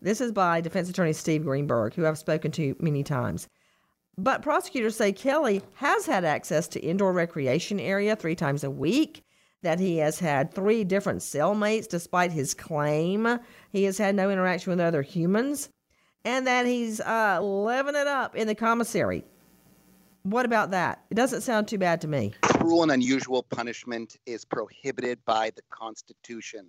This 0.00 0.20
is 0.20 0.30
by 0.30 0.60
defense 0.60 0.88
attorney 0.88 1.12
Steve 1.12 1.44
Greenberg, 1.44 1.94
who 1.94 2.06
I've 2.06 2.18
spoken 2.18 2.52
to 2.52 2.76
many 2.78 3.02
times. 3.02 3.48
But 4.16 4.42
prosecutors 4.42 4.96
say 4.96 5.12
Kelly 5.12 5.62
has 5.74 6.06
had 6.06 6.24
access 6.24 6.68
to 6.68 6.80
indoor 6.80 7.12
recreation 7.12 7.80
area 7.80 8.16
three 8.16 8.34
times 8.34 8.64
a 8.64 8.70
week 8.70 9.22
that 9.62 9.80
he 9.80 9.98
has 9.98 10.18
had 10.18 10.52
three 10.52 10.84
different 10.84 11.20
cellmates 11.20 11.88
despite 11.88 12.32
his 12.32 12.54
claim 12.54 13.38
he 13.72 13.84
has 13.84 13.98
had 13.98 14.14
no 14.14 14.30
interaction 14.30 14.70
with 14.70 14.80
other 14.80 15.02
humans, 15.02 15.68
and 16.24 16.46
that 16.46 16.66
he's 16.66 17.00
uh, 17.00 17.40
living 17.42 17.94
it 17.94 18.06
up 18.06 18.36
in 18.36 18.46
the 18.46 18.54
commissary. 18.54 19.24
What 20.22 20.44
about 20.44 20.70
that? 20.72 21.04
It 21.10 21.14
doesn't 21.14 21.42
sound 21.42 21.68
too 21.68 21.78
bad 21.78 22.00
to 22.02 22.08
me. 22.08 22.34
Cruel 22.42 22.82
and 22.82 22.92
unusual 22.92 23.42
punishment 23.42 24.16
is 24.26 24.44
prohibited 24.44 25.24
by 25.24 25.50
the 25.56 25.62
Constitution. 25.70 26.66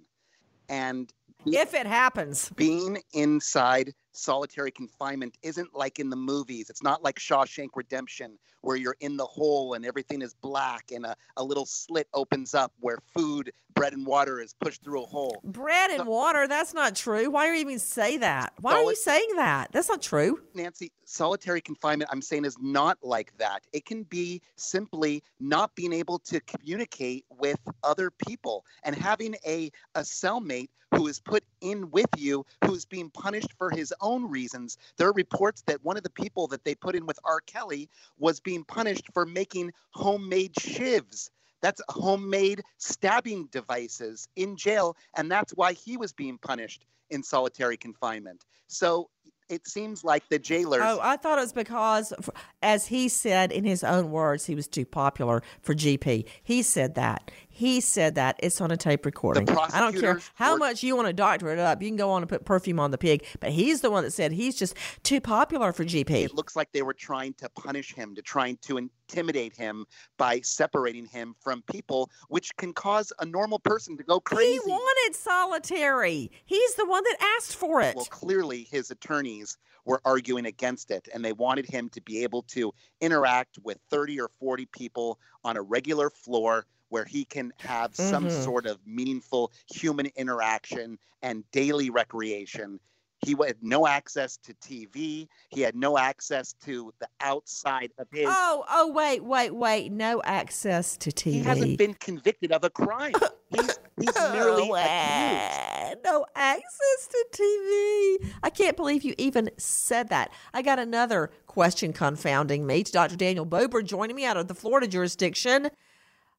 And 0.69 1.11
if 1.45 1.73
it 1.73 1.87
happens, 1.87 2.49
being 2.55 3.01
inside 3.13 3.93
solitary 4.11 4.71
confinement 4.71 5.37
isn't 5.43 5.75
like 5.75 5.99
in 5.99 6.09
the 6.09 6.15
movies. 6.15 6.69
It's 6.69 6.83
not 6.83 7.03
like 7.03 7.19
Shawshank 7.19 7.69
Redemption, 7.75 8.37
where 8.61 8.75
you're 8.75 8.95
in 8.99 9.17
the 9.17 9.25
hole 9.25 9.73
and 9.73 9.85
everything 9.85 10.21
is 10.21 10.33
black 10.33 10.91
and 10.93 11.05
a, 11.05 11.15
a 11.37 11.43
little 11.43 11.65
slit 11.65 12.07
opens 12.13 12.53
up 12.53 12.73
where 12.79 12.99
food, 13.13 13.51
bread, 13.73 13.93
and 13.93 14.05
water 14.05 14.41
is 14.41 14.53
pushed 14.53 14.83
through 14.83 15.03
a 15.03 15.05
hole. 15.05 15.39
Bread 15.43 15.91
and 15.91 16.03
so, 16.03 16.09
water? 16.09 16.47
That's 16.47 16.73
not 16.73 16.95
true. 16.95 17.29
Why 17.29 17.47
are 17.47 17.53
you 17.53 17.61
even 17.61 17.79
say 17.79 18.17
that? 18.17 18.53
Why 18.59 18.73
are 18.73 18.83
you 18.83 18.95
saying 18.95 19.29
that? 19.35 19.71
That's 19.71 19.89
not 19.89 20.01
true. 20.01 20.39
Nancy, 20.53 20.91
solitary 21.05 21.61
confinement, 21.61 22.09
I'm 22.11 22.21
saying, 22.21 22.45
is 22.45 22.57
not 22.59 22.97
like 23.01 23.37
that. 23.37 23.63
It 23.73 23.85
can 23.85 24.03
be 24.03 24.41
simply 24.55 25.23
not 25.39 25.75
being 25.75 25.93
able 25.93 26.19
to 26.19 26.39
communicate 26.41 27.25
with 27.29 27.59
other 27.83 28.11
people 28.11 28.65
and 28.83 28.95
having 28.95 29.35
a, 29.45 29.71
a 29.95 30.01
cellmate 30.01 30.69
who 30.95 31.07
is 31.07 31.19
put 31.19 31.43
in 31.61 31.89
with 31.91 32.09
you 32.17 32.45
who's 32.65 32.85
being 32.85 33.09
punished 33.09 33.53
for 33.57 33.69
his 33.69 33.93
own 34.01 34.29
reasons. 34.29 34.77
There 34.97 35.07
are 35.07 35.13
reports 35.13 35.63
that 35.67 35.83
one 35.83 35.97
of 35.97 36.03
the 36.03 36.09
people 36.09 36.47
that 36.47 36.63
they 36.63 36.75
put 36.75 36.95
in 36.95 37.05
with 37.05 37.19
R. 37.23 37.41
Kelly 37.41 37.89
was 38.17 38.39
being 38.39 38.63
punished 38.63 39.07
for 39.13 39.25
making 39.25 39.71
homemade 39.91 40.53
shivs. 40.55 41.29
That's 41.61 41.81
homemade 41.89 42.61
stabbing 42.77 43.49
devices 43.51 44.27
in 44.35 44.55
jail, 44.55 44.95
and 45.17 45.29
that's 45.29 45.51
why 45.53 45.73
he 45.73 45.97
was 45.97 46.13
being 46.13 46.37
punished 46.37 46.85
in 47.09 47.23
solitary 47.23 47.75
confinement. 47.75 48.45
So 48.67 49.09
it 49.49 49.67
seems 49.67 50.03
like 50.03 50.27
the 50.29 50.39
jailers. 50.39 50.81
Oh, 50.83 50.99
I 51.01 51.17
thought 51.17 51.39
it 51.39 51.41
was 51.41 51.53
because, 51.53 52.13
as 52.61 52.85
he 52.87 53.09
said 53.09 53.51
in 53.51 53.63
his 53.65 53.83
own 53.83 54.11
words, 54.11 54.45
he 54.45 54.55
was 54.55 54.67
too 54.67 54.85
popular 54.85 55.41
for 55.61 55.73
GP. 55.73 56.25
He 56.43 56.61
said 56.61 56.95
that. 56.95 57.31
He 57.59 57.81
said 57.81 58.15
that. 58.15 58.39
It's 58.39 58.61
on 58.61 58.71
a 58.71 58.77
tape 58.77 59.05
recording. 59.05 59.49
I 59.49 59.81
don't 59.81 59.99
care 59.99 60.21
how 60.35 60.55
much 60.55 60.81
you 60.81 60.95
want 60.95 61.07
to 61.09 61.13
doctor 61.13 61.49
it 61.49 61.59
up. 61.59 61.81
You 61.81 61.89
can 61.89 61.97
go 61.97 62.09
on 62.09 62.21
and 62.21 62.29
put 62.29 62.45
perfume 62.45 62.79
on 62.79 62.91
the 62.91 62.97
pig, 62.97 63.25
but 63.41 63.49
he's 63.51 63.81
the 63.81 63.91
one 63.91 64.05
that 64.05 64.11
said 64.11 64.31
he's 64.31 64.55
just 64.55 64.77
too 65.03 65.19
popular 65.19 65.73
for 65.73 65.83
GP. 65.83 66.09
It 66.09 66.33
looks 66.33 66.55
like 66.55 66.71
they 66.71 66.83
were 66.83 66.93
trying 66.93 67.33
to 67.33 67.49
punish 67.49 67.93
him, 67.93 68.15
to 68.15 68.21
trying 68.21 68.55
to 68.61 68.77
intimidate 68.77 69.57
him 69.57 69.85
by 70.17 70.39
separating 70.39 71.05
him 71.05 71.35
from 71.41 71.61
people, 71.63 72.09
which 72.29 72.55
can 72.55 72.71
cause 72.71 73.11
a 73.19 73.25
normal 73.25 73.59
person 73.59 73.97
to 73.97 74.03
go 74.05 74.21
crazy. 74.21 74.53
He 74.53 74.59
wanted 74.59 75.13
solitary. 75.17 76.31
He's 76.45 76.75
the 76.75 76.85
one 76.85 77.03
that 77.03 77.17
asked 77.37 77.57
for 77.57 77.81
it. 77.81 77.93
Well, 77.93 78.05
clearly 78.05 78.69
his 78.71 78.89
attorneys 78.89 79.57
were 79.83 79.99
arguing 80.05 80.45
against 80.45 80.91
it, 80.91 81.09
and 81.13 81.25
they 81.25 81.33
wanted 81.33 81.65
him 81.65 81.89
to 81.89 82.01
be 82.01 82.23
able 82.23 82.43
to 82.43 82.71
interact 83.01 83.59
with 83.61 83.79
30 83.89 84.21
or 84.21 84.29
40 84.39 84.65
people 84.67 85.19
on 85.43 85.57
a 85.57 85.61
regular 85.61 86.09
floor 86.09 86.65
where 86.89 87.05
he 87.05 87.25
can 87.25 87.51
have 87.59 87.91
mm-hmm. 87.93 88.09
some 88.09 88.29
sort 88.29 88.65
of 88.65 88.79
meaningful 88.85 89.51
human 89.73 90.07
interaction 90.15 90.97
and 91.21 91.43
daily 91.51 91.89
recreation 91.89 92.79
He 93.21 93.35
had 93.45 93.57
no 93.61 93.85
access 93.85 94.37
to 94.37 94.53
TV. 94.55 95.27
He 95.49 95.61
had 95.61 95.75
no 95.75 95.97
access 95.97 96.53
to 96.65 96.93
the 96.99 97.07
outside 97.19 97.91
of 97.97 98.07
his. 98.11 98.27
Oh, 98.29 98.63
oh, 98.69 98.91
wait, 98.93 99.23
wait, 99.23 99.53
wait. 99.53 99.91
No 99.91 100.21
access 100.23 100.95
to 100.97 101.09
TV. 101.11 101.31
He 101.33 101.39
hasn't 101.39 101.77
been 101.77 101.95
convicted 101.95 102.51
of 102.53 102.63
a 102.63 102.69
crime. 102.69 103.13
He's, 103.49 103.79
he's 103.99 104.15
merely 104.31 104.69
Oh, 104.69 104.75
accused. 104.75 104.89
eh, 104.89 105.95
no 106.05 106.23
access 106.35 107.07
to 107.09 107.25
TV. 107.33 108.31
I 108.43 108.51
can't 108.51 108.77
believe 108.77 109.03
you 109.03 109.15
even 109.17 109.49
said 109.57 110.09
that. 110.09 110.31
I 110.53 110.61
got 110.61 110.77
another 110.77 111.31
question 111.47 111.91
confounding 111.91 112.67
me. 112.67 112.81
It's 112.81 112.91
Dr. 112.91 113.15
Daniel 113.15 113.45
Bober 113.45 113.81
joining 113.81 114.15
me 114.15 114.23
out 114.23 114.37
of 114.37 114.47
the 114.47 114.53
Florida 114.53 114.87
jurisdiction, 114.87 115.69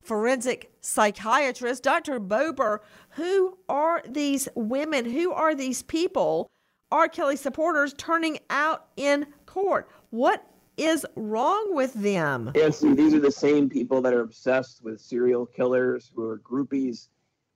forensic 0.03 0.73
psychiatrist. 0.81 1.83
Dr. 1.83 2.19
Bober, 2.19 2.83
who 3.11 3.59
are 3.69 4.03
these 4.09 4.49
women? 4.55 5.05
Who 5.05 5.33
are 5.33 5.55
these 5.55 5.83
people? 5.83 6.51
R. 6.93 7.09
Kelly 7.09 7.37
supporters 7.37 7.95
turning 7.95 8.39
out 8.51 8.87
in 8.97 9.27
court. 9.47 9.89
What 10.11 10.45
is 10.77 11.07
wrong 11.15 11.75
with 11.75 11.93
them? 11.95 12.51
Nancy, 12.55 12.95
these 12.95 13.15
are 13.15 13.21
the 13.21 13.31
same 13.31 13.69
people 13.69 14.01
that 14.03 14.15
are 14.15 14.23
obsessed 14.23 14.83
with 14.83 15.01
serial 15.01 15.47
killers 15.47 16.11
who 16.15 16.25
are 16.25 16.39
groupies. 16.39 17.09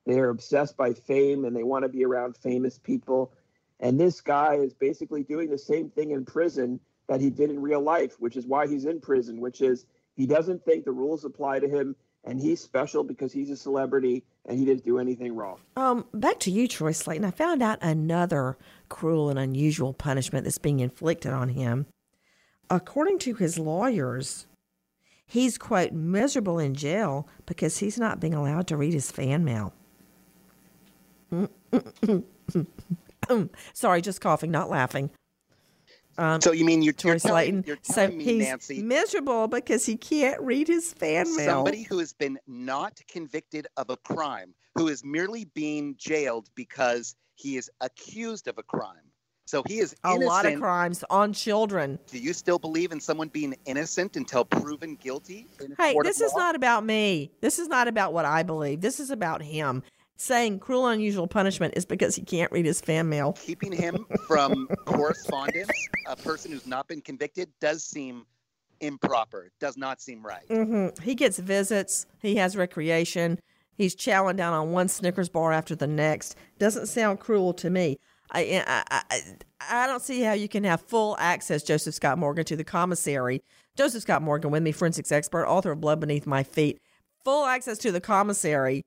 They 0.06 0.20
are 0.20 0.28
obsessed 0.28 0.76
by 0.76 0.92
fame 0.92 1.44
and 1.44 1.56
they 1.56 1.62
want 1.62 1.84
to 1.84 1.88
be 1.88 2.04
around 2.04 2.36
famous 2.36 2.78
people. 2.78 3.32
And 3.80 3.98
this 3.98 4.20
guy 4.20 4.54
is 4.56 4.74
basically 4.74 5.24
doing 5.24 5.50
the 5.50 5.58
same 5.58 5.90
thing 5.90 6.10
in 6.12 6.24
prison 6.24 6.78
that 7.08 7.20
he 7.20 7.30
did 7.30 7.50
in 7.50 7.60
real 7.60 7.80
life, 7.80 8.14
which 8.18 8.36
is 8.36 8.46
why 8.46 8.66
he's 8.66 8.84
in 8.84 9.00
prison, 9.00 9.40
which 9.40 9.60
is 9.60 9.86
he 10.14 10.26
doesn't 10.26 10.64
think 10.64 10.84
the 10.84 10.92
rules 10.92 11.24
apply 11.24 11.58
to 11.60 11.68
him 11.68 11.96
and 12.26 12.40
he's 12.40 12.60
special 12.60 13.04
because 13.04 13.32
he's 13.32 13.50
a 13.50 13.56
celebrity 13.56 14.24
and 14.46 14.58
he 14.58 14.64
didn't 14.64 14.84
do 14.84 14.98
anything 14.98 15.34
wrong. 15.34 15.58
Um, 15.76 16.06
back 16.12 16.38
to 16.40 16.50
you, 16.50 16.68
Troy 16.68 16.92
Slaten. 16.92 17.24
I 17.24 17.30
found 17.30 17.62
out 17.62 17.78
another 17.82 18.56
cruel 18.88 19.30
and 19.30 19.38
unusual 19.38 19.92
punishment 19.92 20.44
that's 20.44 20.58
being 20.58 20.80
inflicted 20.80 21.32
on 21.32 21.50
him. 21.50 21.86
According 22.70 23.18
to 23.20 23.34
his 23.34 23.58
lawyers, 23.58 24.46
he's, 25.26 25.58
quote, 25.58 25.92
miserable 25.92 26.58
in 26.58 26.74
jail 26.74 27.28
because 27.46 27.78
he's 27.78 27.98
not 27.98 28.20
being 28.20 28.34
allowed 28.34 28.66
to 28.68 28.76
read 28.76 28.94
his 28.94 29.10
fan 29.10 29.44
mail. 29.44 29.74
Sorry, 33.72 34.00
just 34.00 34.20
coughing, 34.20 34.50
not 34.50 34.70
laughing. 34.70 35.10
Um, 36.18 36.40
So 36.40 36.52
you 36.52 36.64
mean 36.64 36.82
you're, 36.82 36.92
telling, 36.92 37.18
Slaten. 37.18 37.66
you're 37.66 37.78
so 37.82 38.08
me, 38.08 38.22
he's 38.24 38.46
Nancy, 38.46 38.82
miserable 38.82 39.48
because 39.48 39.84
he 39.86 39.96
can't 39.96 40.40
read 40.40 40.68
his 40.68 40.92
fan 40.92 41.34
mail. 41.36 41.46
somebody 41.46 41.82
who 41.82 41.98
has 41.98 42.12
been 42.12 42.38
not 42.46 43.00
convicted 43.08 43.66
of 43.76 43.90
a 43.90 43.96
crime, 43.96 44.54
who 44.74 44.88
is 44.88 45.04
merely 45.04 45.44
being 45.44 45.94
jailed 45.98 46.48
because 46.54 47.16
he 47.36 47.56
is 47.56 47.70
accused 47.80 48.48
of 48.48 48.58
a 48.58 48.62
crime. 48.62 48.96
So 49.46 49.62
he 49.66 49.78
is 49.78 49.94
a 50.04 50.08
innocent. 50.12 50.26
lot 50.28 50.46
of 50.46 50.58
crimes 50.58 51.04
on 51.10 51.34
children. 51.34 51.98
Do 52.06 52.18
you 52.18 52.32
still 52.32 52.58
believe 52.58 52.92
in 52.92 53.00
someone 53.00 53.28
being 53.28 53.54
innocent 53.66 54.16
until 54.16 54.42
proven 54.44 54.96
guilty? 54.96 55.46
Hey, 55.78 55.94
this 56.02 56.22
is 56.22 56.34
not 56.34 56.54
about 56.54 56.84
me. 56.84 57.30
This 57.42 57.58
is 57.58 57.68
not 57.68 57.86
about 57.86 58.14
what 58.14 58.24
I 58.24 58.42
believe. 58.42 58.80
This 58.80 59.00
is 59.00 59.10
about 59.10 59.42
him. 59.42 59.82
Saying 60.16 60.60
cruel 60.60 60.86
and 60.86 60.94
unusual 61.00 61.26
punishment 61.26 61.74
is 61.76 61.84
because 61.84 62.14
he 62.14 62.22
can't 62.22 62.50
read 62.52 62.64
his 62.66 62.80
fan 62.80 63.08
mail. 63.08 63.32
keeping 63.32 63.72
him 63.72 64.06
from 64.26 64.68
correspondence. 64.86 65.70
A 66.06 66.16
person 66.16 66.52
who's 66.52 66.66
not 66.66 66.86
been 66.86 67.00
convicted 67.00 67.48
does 67.60 67.82
seem 67.84 68.24
improper. 68.80 69.50
Does 69.60 69.76
not 69.76 70.00
seem 70.00 70.24
right. 70.24 70.44
hmm 70.48 70.88
He 71.02 71.14
gets 71.14 71.38
visits. 71.38 72.06
He 72.20 72.36
has 72.36 72.56
recreation. 72.56 73.40
He's 73.76 73.96
chowing 73.96 74.36
down 74.36 74.52
on 74.52 74.70
one 74.70 74.88
Snickers 74.88 75.28
bar 75.28 75.52
after 75.52 75.74
the 75.74 75.88
next. 75.88 76.36
Doesn't 76.58 76.86
sound 76.86 77.18
cruel 77.18 77.52
to 77.54 77.70
me. 77.70 77.98
I, 78.30 78.62
I, 78.66 79.02
I, 79.10 79.20
I 79.68 79.86
don't 79.86 80.00
see 80.02 80.22
how 80.22 80.32
you 80.32 80.48
can 80.48 80.64
have 80.64 80.80
full 80.80 81.16
access, 81.18 81.62
Joseph 81.62 81.94
Scott 81.94 82.18
Morgan, 82.18 82.44
to 82.46 82.56
the 82.56 82.64
commissary. 82.64 83.42
Joseph 83.76 84.02
Scott 84.02 84.22
Morgan, 84.22 84.50
with 84.52 84.62
me, 84.62 84.70
forensics 84.72 85.10
expert, 85.12 85.46
author 85.46 85.72
of 85.72 85.80
Blood 85.80 86.00
Beneath 86.00 86.26
My 86.26 86.42
Feet. 86.44 86.78
Full 87.24 87.44
access 87.46 87.78
to 87.78 87.90
the 87.92 88.00
commissary. 88.00 88.84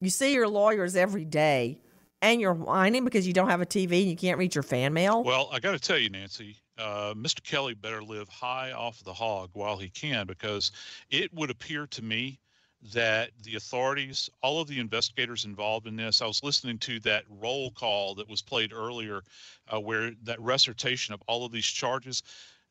You 0.00 0.10
see 0.10 0.34
your 0.34 0.48
lawyers 0.48 0.94
every 0.94 1.24
day, 1.24 1.78
and 2.20 2.40
you're 2.40 2.52
whining 2.54 3.04
because 3.04 3.26
you 3.26 3.32
don't 3.32 3.48
have 3.48 3.60
a 3.62 3.66
TV 3.66 4.00
and 4.02 4.10
you 4.10 4.16
can't 4.16 4.38
read 4.38 4.54
your 4.54 4.62
fan 4.62 4.92
mail. 4.92 5.22
Well, 5.24 5.48
I 5.52 5.58
got 5.58 5.72
to 5.72 5.78
tell 5.78 5.96
you, 5.98 6.10
Nancy, 6.10 6.56
uh, 6.78 7.14
Mr. 7.14 7.42
Kelly 7.42 7.72
better 7.74 8.02
live 8.02 8.28
high 8.28 8.72
off 8.72 9.02
the 9.04 9.12
hog 9.12 9.50
while 9.54 9.78
he 9.78 9.88
can, 9.88 10.26
because 10.26 10.72
it 11.10 11.32
would 11.32 11.50
appear 11.50 11.86
to 11.86 12.02
me 12.04 12.38
that 12.92 13.30
the 13.42 13.56
authorities, 13.56 14.28
all 14.42 14.60
of 14.60 14.68
the 14.68 14.78
investigators 14.78 15.46
involved 15.46 15.86
in 15.86 15.96
this, 15.96 16.20
I 16.20 16.26
was 16.26 16.44
listening 16.44 16.78
to 16.80 17.00
that 17.00 17.24
roll 17.40 17.70
call 17.70 18.14
that 18.16 18.28
was 18.28 18.42
played 18.42 18.74
earlier, 18.74 19.22
uh, 19.72 19.80
where 19.80 20.12
that 20.24 20.38
recitation 20.40 21.14
of 21.14 21.22
all 21.26 21.46
of 21.46 21.52
these 21.52 21.64
charges. 21.64 22.22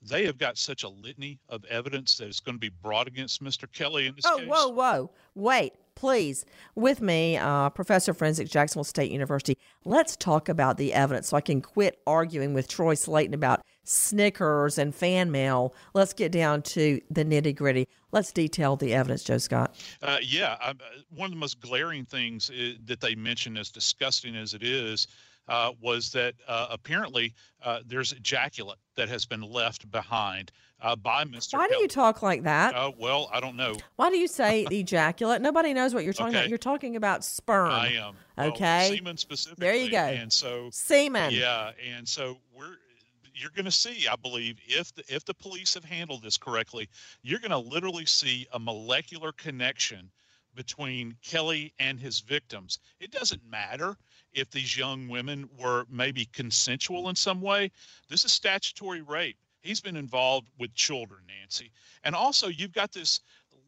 They 0.03 0.25
have 0.25 0.37
got 0.37 0.59
such 0.59 0.83
a 0.83 0.89
litany 0.89 1.39
of 1.49 1.65
evidence 1.65 2.17
that 2.17 2.27
is 2.27 2.39
going 2.39 2.55
to 2.55 2.59
be 2.59 2.69
brought 2.69 3.07
against 3.07 3.43
Mr. 3.43 3.69
Kelly 3.71 4.05
in 4.05 4.13
this 4.15 4.25
Oh, 4.27 4.37
case. 4.37 4.47
whoa, 4.47 4.67
whoa. 4.69 5.09
Wait, 5.33 5.73
please. 5.95 6.45
With 6.75 7.01
me, 7.01 7.37
uh, 7.37 7.69
Professor 7.69 8.11
of 8.11 8.17
Forensics, 8.17 8.51
Jacksonville 8.51 8.83
State 8.83 9.11
University. 9.11 9.57
Let's 9.85 10.15
talk 10.15 10.49
about 10.49 10.77
the 10.77 10.93
evidence 10.93 11.29
so 11.29 11.37
I 11.37 11.41
can 11.41 11.61
quit 11.61 11.99
arguing 12.05 12.53
with 12.53 12.67
Troy 12.67 12.95
Slaten 12.95 13.33
about 13.33 13.63
Snickers 13.83 14.77
and 14.77 14.93
fan 14.93 15.31
mail. 15.31 15.73
Let's 15.93 16.13
get 16.13 16.31
down 16.31 16.63
to 16.63 16.99
the 17.09 17.23
nitty 17.23 17.55
gritty. 17.55 17.87
Let's 18.11 18.31
detail 18.31 18.75
the 18.75 18.93
evidence, 18.93 19.23
Joe 19.23 19.37
Scott. 19.37 19.75
Uh, 20.01 20.17
yeah, 20.21 20.57
I, 20.59 20.69
uh, 20.71 20.73
one 21.09 21.27
of 21.27 21.31
the 21.31 21.39
most 21.39 21.59
glaring 21.59 22.05
things 22.05 22.49
i 22.53 22.75
that 22.85 22.99
they 22.99 23.15
mentioned, 23.15 23.57
as 23.57 23.69
disgusting 23.69 24.35
as 24.35 24.53
it 24.53 24.63
is, 24.63 25.07
uh, 25.47 25.71
was 25.81 26.11
that 26.11 26.33
uh, 26.47 26.67
apparently 26.69 27.33
uh, 27.63 27.79
there's 27.85 28.11
ejaculate 28.13 28.77
that 28.95 29.09
has 29.09 29.25
been 29.25 29.41
left 29.41 29.89
behind 29.91 30.51
uh, 30.81 30.95
by 30.95 31.23
Mr. 31.23 31.53
Why 31.53 31.67
do 31.67 31.73
Kelly. 31.73 31.81
you 31.83 31.87
talk 31.87 32.21
like 32.21 32.43
that? 32.43 32.75
Uh, 32.75 32.91
well, 32.97 33.29
I 33.33 33.39
don't 33.39 33.55
know. 33.55 33.75
Why 33.95 34.09
do 34.09 34.17
you 34.17 34.27
say 34.27 34.63
ejaculate? 34.71 35.41
Nobody 35.41 35.73
knows 35.73 35.93
what 35.93 36.03
you're 36.03 36.13
talking 36.13 36.35
about. 36.35 36.49
You're 36.49 36.57
talking 36.57 36.95
about 36.95 37.23
sperm. 37.23 37.71
I 37.71 37.87
am. 37.93 38.15
Well, 38.37 38.47
Okay. 38.49 38.95
semen 38.95 39.17
specifically. 39.17 39.65
There 39.65 39.75
you 39.75 39.89
go. 39.91 39.97
And 39.97 40.31
so 40.31 40.69
Semen. 40.71 41.31
Yeah, 41.31 41.71
and 41.95 42.07
so 42.07 42.37
we're 42.53 42.77
you're 43.37 43.51
going 43.53 43.65
to 43.65 43.71
see, 43.71 44.07
I 44.07 44.15
believe, 44.15 44.57
if 44.65 44.95
the 44.95 45.03
if 45.13 45.25
the 45.25 45.33
police 45.33 45.73
have 45.73 45.83
handled 45.83 46.23
this 46.23 46.37
correctly, 46.37 46.87
you're 47.21 47.39
going 47.39 47.51
to 47.51 47.57
literally 47.57 48.05
see 48.05 48.47
a 48.53 48.59
molecular 48.59 49.31
connection 49.33 50.09
between 50.55 51.15
Kelly 51.21 51.73
and 51.79 51.99
his 51.99 52.19
victims. 52.19 52.79
It 52.99 53.11
doesn't 53.11 53.41
matter 53.49 53.97
if 54.33 54.49
these 54.51 54.77
young 54.77 55.07
women 55.07 55.49
were 55.57 55.85
maybe 55.89 56.25
consensual 56.25 57.09
in 57.09 57.15
some 57.15 57.41
way. 57.41 57.71
This 58.09 58.25
is 58.25 58.31
statutory 58.31 59.01
rape. 59.01 59.37
He's 59.61 59.81
been 59.81 59.95
involved 59.95 60.49
with 60.59 60.73
children, 60.73 61.21
Nancy. 61.27 61.71
And 62.03 62.15
also, 62.15 62.47
you've 62.47 62.73
got 62.73 62.91
this 62.91 63.21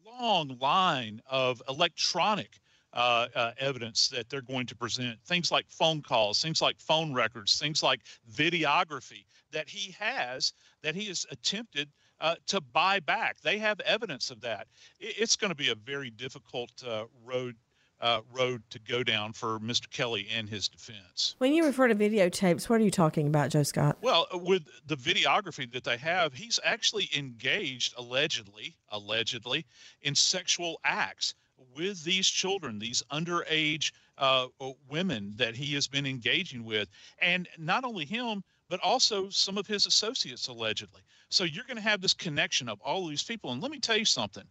long 0.04 0.56
line 0.60 1.20
of 1.26 1.62
electronic 1.68 2.60
uh, 2.92 3.26
uh, 3.34 3.52
evidence 3.58 4.08
that 4.08 4.30
they're 4.30 4.40
going 4.40 4.66
to 4.66 4.76
present. 4.76 5.18
Things 5.24 5.52
like 5.52 5.66
phone 5.68 6.02
calls, 6.02 6.40
things 6.40 6.62
like 6.62 6.80
phone 6.80 7.12
records, 7.12 7.58
things 7.58 7.82
like 7.82 8.00
videography 8.32 9.24
that 9.52 9.68
he 9.68 9.92
has 9.98 10.52
that 10.82 10.94
he 10.94 11.06
has 11.06 11.26
attempted 11.30 11.88
uh, 12.20 12.36
to 12.46 12.60
buy 12.60 13.00
back. 13.00 13.40
They 13.40 13.58
have 13.58 13.80
evidence 13.80 14.30
of 14.30 14.40
that. 14.42 14.66
It's 15.00 15.36
going 15.36 15.50
to 15.50 15.56
be 15.56 15.70
a 15.70 15.74
very 15.74 16.10
difficult 16.10 16.70
uh, 16.86 17.04
road 17.24 17.56
uh, 18.00 18.20
road 18.32 18.62
to 18.70 18.78
go 18.78 19.02
down 19.02 19.32
for 19.32 19.58
Mr. 19.58 19.90
Kelly 19.90 20.28
and 20.32 20.48
his 20.48 20.68
defense. 20.68 21.34
When 21.38 21.52
you 21.52 21.64
refer 21.64 21.88
to 21.88 21.94
videotapes, 21.94 22.68
what 22.68 22.80
are 22.80 22.84
you 22.84 22.92
talking 22.92 23.26
about, 23.26 23.50
Joe 23.50 23.64
Scott? 23.64 23.98
Well, 24.00 24.26
uh, 24.32 24.38
with 24.38 24.68
the 24.86 24.96
videography 24.96 25.70
that 25.72 25.84
they 25.84 25.96
have, 25.96 26.32
he's 26.32 26.60
actually 26.62 27.08
engaged 27.16 27.94
allegedly, 27.98 28.76
allegedly, 28.90 29.66
in 30.02 30.14
sexual 30.14 30.80
acts 30.84 31.34
with 31.74 32.04
these 32.04 32.28
children, 32.28 32.78
these 32.78 33.02
underage 33.10 33.92
uh, 34.16 34.46
uh, 34.60 34.70
women 34.88 35.32
that 35.36 35.56
he 35.56 35.74
has 35.74 35.86
been 35.86 36.06
engaging 36.06 36.64
with, 36.64 36.88
and 37.20 37.48
not 37.58 37.84
only 37.84 38.04
him, 38.04 38.42
but 38.68 38.80
also 38.80 39.28
some 39.28 39.58
of 39.58 39.66
his 39.66 39.86
associates 39.86 40.48
allegedly. 40.48 41.02
So 41.28 41.44
you're 41.44 41.64
going 41.64 41.76
to 41.76 41.82
have 41.82 42.00
this 42.00 42.14
connection 42.14 42.68
of 42.68 42.80
all 42.80 43.06
these 43.06 43.22
people, 43.22 43.52
and 43.52 43.62
let 43.62 43.70
me 43.70 43.78
tell 43.78 43.96
you 43.96 44.04
something. 44.04 44.44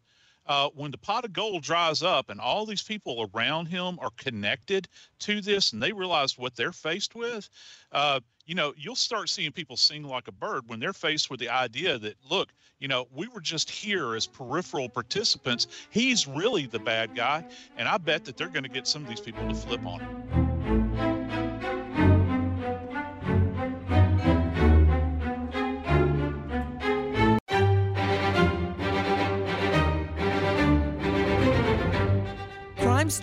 Uh, 0.47 0.69
when 0.75 0.91
the 0.91 0.97
pot 0.97 1.25
of 1.25 1.34
gold 1.34 1.62
dries 1.62 2.01
up 2.01 2.30
and 2.30 2.39
all 2.39 2.65
these 2.65 2.82
people 2.82 3.30
around 3.34 3.65
him 3.65 3.99
are 4.01 4.12
connected 4.15 4.88
to 5.19 5.41
this 5.41 5.73
and 5.73 5.84
they 5.84 5.91
realize 5.91 6.38
what 6.38 6.56
they're 6.56 6.71
faced 6.71 7.15
with, 7.15 7.49
uh, 7.91 8.19
you 8.45 8.56
know, 8.56 8.73
you'll 8.77 8.95
start 8.95 9.27
seeing 9.27 9.51
people 9.51 9.75
sing 9.75 10.03
like 10.03 10.30
a 10.30 10.32
bird 10.32 10.63
when 10.67 10.80
they're 10.80 10.93
faced 10.93 11.30
with 11.30 11.41
the 11.41 11.49
idea 11.49 11.99
that, 11.99 12.15
look, 12.30 12.53
you 12.80 12.88
know, 12.88 13.08
we 13.13 13.27
were 13.27 13.41
just 13.41 13.69
here 13.69 14.15
as 14.15 14.25
peripheral 14.25 14.88
participants. 14.88 15.67
He's 15.89 16.27
really 16.27 16.65
the 16.65 16.80
bad 16.80 17.13
guy. 17.13 17.43
And 17.77 17.88
I 17.89 17.97
bet 17.97 18.23
that 18.23 18.38
they're 18.38 18.47
going 18.47 18.63
to 18.63 18.69
get 18.69 18.88
some 18.88 19.03
of 19.03 19.10
these 19.10 19.19
people 19.19 19.45
to 19.49 19.53
flip 19.53 19.86
on 19.86 19.99
him. 19.99 20.46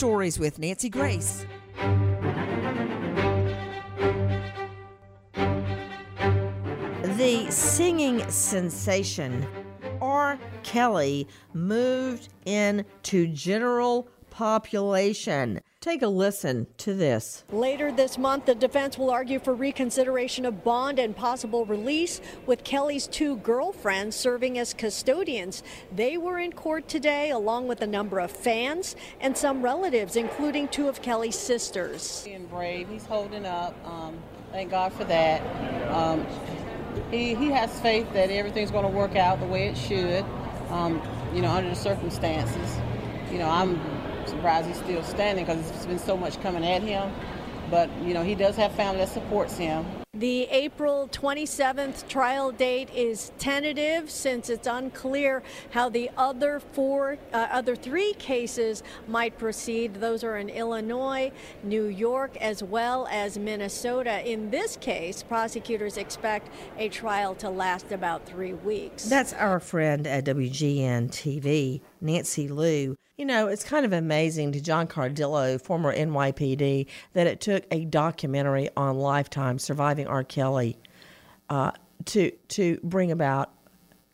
Stories 0.05 0.38
with 0.38 0.59
Nancy 0.59 0.90
Grace. 0.90 1.47
The 7.17 7.47
singing 7.49 8.21
sensation 8.29 9.47
R. 10.03 10.38
Kelly 10.62 11.27
moved 11.55 12.29
into 12.45 13.29
general 13.29 14.07
population. 14.29 15.62
Take 15.85 16.01
a 16.01 16.09
listen 16.09 16.66
to 16.79 16.94
this. 16.94 17.44
Later 17.53 17.92
this 17.92 18.16
month, 18.16 18.47
the 18.47 18.55
defense 18.55 18.97
will 18.97 19.11
argue 19.11 19.38
for 19.38 19.53
reconsideration 19.53 20.47
of 20.47 20.64
bond 20.64 20.99
and 20.99 21.14
possible 21.14 21.66
release, 21.66 22.23
with 22.47 22.64
Kelly's 22.64 23.07
two 23.07 23.37
girlfriends 23.37 24.16
serving 24.16 24.59
as 24.59 24.73
custodians. 24.73 25.62
They 25.94 26.16
were 26.16 26.38
in 26.38 26.53
court 26.53 26.88
today, 26.88 27.33
along 27.33 27.68
with 27.68 27.83
a 27.83 27.87
number 27.87 28.18
of 28.18 28.31
fans 28.31 28.97
and 29.20 29.37
some 29.37 29.61
relatives, 29.61 30.16
including 30.16 30.68
two 30.68 30.88
of 30.88 31.03
Kelly's 31.03 31.38
sisters. 31.38 32.23
Being 32.25 32.47
brave, 32.47 32.88
he's 32.88 33.05
holding 33.05 33.44
up. 33.44 33.77
Um, 33.87 34.16
thank 34.53 34.70
God 34.70 34.90
for 34.90 35.05
that. 35.05 35.42
Um, 35.92 36.27
he, 37.11 37.35
he 37.35 37.51
has 37.51 37.79
faith 37.83 38.11
that 38.14 38.31
everything's 38.31 38.70
going 38.70 38.90
to 38.90 38.97
work 38.97 39.16
out 39.16 39.38
the 39.38 39.47
way 39.47 39.68
it 39.68 39.77
should, 39.77 40.25
um, 40.70 41.03
you 41.35 41.42
know, 41.42 41.51
under 41.51 41.68
the 41.68 41.77
circumstances. 41.77 42.79
You 43.31 43.37
know, 43.37 43.51
I'm 43.51 43.79
surprised 44.28 44.68
he's 44.68 44.76
still 44.78 45.02
standing 45.02 45.44
because 45.44 45.70
there's 45.70 45.87
been 45.87 45.98
so 45.98 46.16
much 46.16 46.40
coming 46.42 46.64
at 46.64 46.82
him. 46.82 47.12
But, 47.70 47.90
you 48.02 48.14
know, 48.14 48.22
he 48.22 48.34
does 48.34 48.56
have 48.56 48.72
family 48.72 48.98
that 48.98 49.08
supports 49.08 49.56
him. 49.56 49.84
The 50.14 50.42
April 50.44 51.08
27th 51.08 52.06
trial 52.06 52.52
date 52.52 52.88
is 52.94 53.32
tentative 53.37 54.08
since 54.08 54.48
it's 54.48 54.68
unclear 54.68 55.42
how 55.70 55.88
the 55.88 56.08
other 56.16 56.60
four, 56.60 57.18
uh, 57.32 57.48
other 57.50 57.74
three 57.74 58.12
cases 58.12 58.84
might 59.08 59.37
proceed. 59.38 59.94
Those 59.94 60.22
are 60.22 60.37
in 60.37 60.50
Illinois, 60.50 61.32
New 61.64 61.87
York, 61.87 62.37
as 62.37 62.62
well 62.62 63.08
as 63.10 63.37
Minnesota. 63.37 64.24
In 64.24 64.50
this 64.50 64.76
case, 64.76 65.24
prosecutors 65.24 65.96
expect 65.96 66.48
a 66.78 66.88
trial 66.90 67.34
to 67.34 67.50
last 67.50 67.90
about 67.90 68.24
three 68.24 68.54
weeks. 68.54 69.06
That's 69.06 69.32
our 69.32 69.58
friend 69.58 70.06
at 70.06 70.24
WGN 70.26 71.10
TV, 71.10 71.80
Nancy 72.00 72.46
Loo. 72.46 72.94
You 73.16 73.24
know, 73.24 73.46
it's 73.46 73.62
kind 73.62 73.87
of 73.87 73.92
amazing 73.92 74.50
to 74.53 74.61
John 74.61 74.88
Cardillo, 74.88 75.61
former 75.61 75.94
NYPD, 75.94 76.87
that 77.12 77.29
it 77.29 77.40
took 77.40 77.64
a 77.70 77.85
documentary 77.85 78.70
on 78.77 78.98
Lifetime 78.98 79.61
surviving 79.61 80.09
R. 80.09 80.24
Kelly 80.24 80.77
uh, 81.48 81.70
to 82.07 82.33
to 82.48 82.81
bring 82.83 83.12
about 83.12 83.53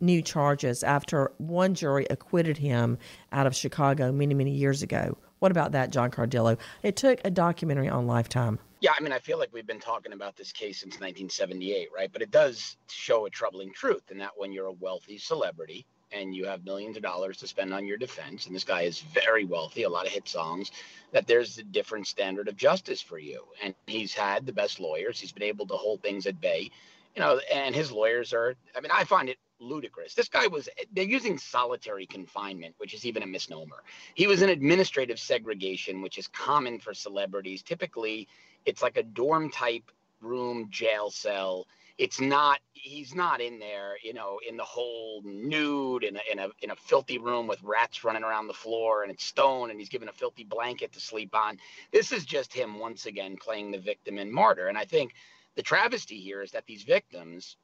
new 0.00 0.20
charges 0.20 0.82
after 0.82 1.32
one 1.38 1.74
jury 1.74 2.06
acquitted 2.10 2.58
him 2.58 2.98
out 3.32 3.46
of 3.46 3.56
Chicago 3.56 4.12
many 4.12 4.34
many 4.34 4.50
years 4.50 4.82
ago. 4.82 5.16
What 5.38 5.50
about 5.50 5.72
that, 5.72 5.92
John 5.92 6.10
Cardillo? 6.10 6.58
It 6.82 6.96
took 6.96 7.22
a 7.24 7.30
documentary 7.30 7.88
on 7.88 8.06
Lifetime. 8.06 8.58
Yeah, 8.80 8.92
I 8.98 9.02
mean, 9.02 9.12
I 9.12 9.18
feel 9.18 9.38
like 9.38 9.48
we've 9.50 9.66
been 9.66 9.80
talking 9.80 10.12
about 10.12 10.36
this 10.36 10.52
case 10.52 10.80
since 10.80 10.96
1978, 10.96 11.88
right? 11.96 12.12
But 12.12 12.20
it 12.20 12.30
does 12.30 12.76
show 12.90 13.24
a 13.24 13.30
troubling 13.30 13.72
truth 13.72 14.10
in 14.10 14.18
that 14.18 14.32
when 14.36 14.52
you're 14.52 14.66
a 14.66 14.72
wealthy 14.72 15.16
celebrity 15.16 15.86
and 16.12 16.34
you 16.34 16.46
have 16.46 16.64
millions 16.64 16.96
of 16.96 17.02
dollars 17.02 17.36
to 17.38 17.46
spend 17.46 17.72
on 17.72 17.86
your 17.86 17.96
defense, 17.96 18.46
and 18.46 18.54
this 18.54 18.64
guy 18.64 18.82
is 18.82 19.00
very 19.00 19.44
wealthy, 19.44 19.84
a 19.84 19.88
lot 19.88 20.06
of 20.06 20.12
hit 20.12 20.28
songs, 20.28 20.70
that 21.12 21.26
there's 21.26 21.58
a 21.58 21.62
different 21.62 22.06
standard 22.06 22.48
of 22.48 22.56
justice 22.56 23.00
for 23.00 23.18
you. 23.18 23.44
And 23.62 23.74
he's 23.86 24.14
had 24.14 24.46
the 24.46 24.52
best 24.52 24.80
lawyers. 24.80 25.20
He's 25.20 25.32
been 25.32 25.42
able 25.42 25.66
to 25.66 25.74
hold 25.74 26.02
things 26.02 26.26
at 26.26 26.40
bay, 26.40 26.70
you 27.14 27.20
know, 27.20 27.40
and 27.52 27.74
his 27.74 27.90
lawyers 27.90 28.32
are, 28.32 28.54
I 28.76 28.80
mean, 28.80 28.90
I 28.92 29.04
find 29.04 29.28
it 29.28 29.38
ludicrous. 29.60 30.14
This 30.14 30.28
guy 30.28 30.46
was, 30.46 30.68
they're 30.92 31.04
using 31.04 31.36
solitary 31.38 32.06
confinement, 32.06 32.74
which 32.78 32.94
is 32.94 33.04
even 33.04 33.22
a 33.22 33.26
misnomer. 33.26 33.82
He 34.14 34.26
was 34.26 34.42
in 34.42 34.48
administrative 34.48 35.18
segregation, 35.18 36.02
which 36.02 36.18
is 36.18 36.28
common 36.28 36.78
for 36.78 36.94
celebrities. 36.94 37.62
Typically, 37.62 38.26
it's 38.64 38.82
like 38.82 38.96
a 38.96 39.02
dorm 39.02 39.50
type 39.50 39.90
room 40.20 40.68
jail 40.70 41.10
cell 41.10 41.66
it's 42.00 42.18
not 42.18 42.60
he's 42.72 43.14
not 43.14 43.42
in 43.42 43.58
there 43.58 43.96
you 44.02 44.14
know 44.14 44.40
in 44.48 44.56
the 44.56 44.64
hole 44.64 45.20
nude 45.22 46.02
in 46.02 46.16
a, 46.16 46.20
in 46.32 46.38
a 46.38 46.48
in 46.62 46.70
a 46.70 46.76
filthy 46.76 47.18
room 47.18 47.46
with 47.46 47.62
rats 47.62 48.02
running 48.04 48.24
around 48.24 48.46
the 48.46 48.54
floor 48.54 49.02
and 49.02 49.12
it's 49.12 49.22
stone 49.22 49.70
and 49.70 49.78
he's 49.78 49.90
given 49.90 50.08
a 50.08 50.12
filthy 50.12 50.42
blanket 50.42 50.90
to 50.92 51.00
sleep 51.00 51.34
on. 51.34 51.58
This 51.92 52.10
is 52.10 52.24
just 52.24 52.54
him 52.54 52.78
once 52.78 53.04
again 53.04 53.36
playing 53.36 53.70
the 53.70 53.78
victim 53.78 54.16
and 54.16 54.32
martyr. 54.32 54.68
And 54.68 54.78
i 54.78 54.84
think 54.86 55.12
the 55.56 55.62
travesty 55.62 56.18
here 56.18 56.40
is 56.40 56.52
that 56.52 56.64
these 56.66 56.84
victims 56.84 57.58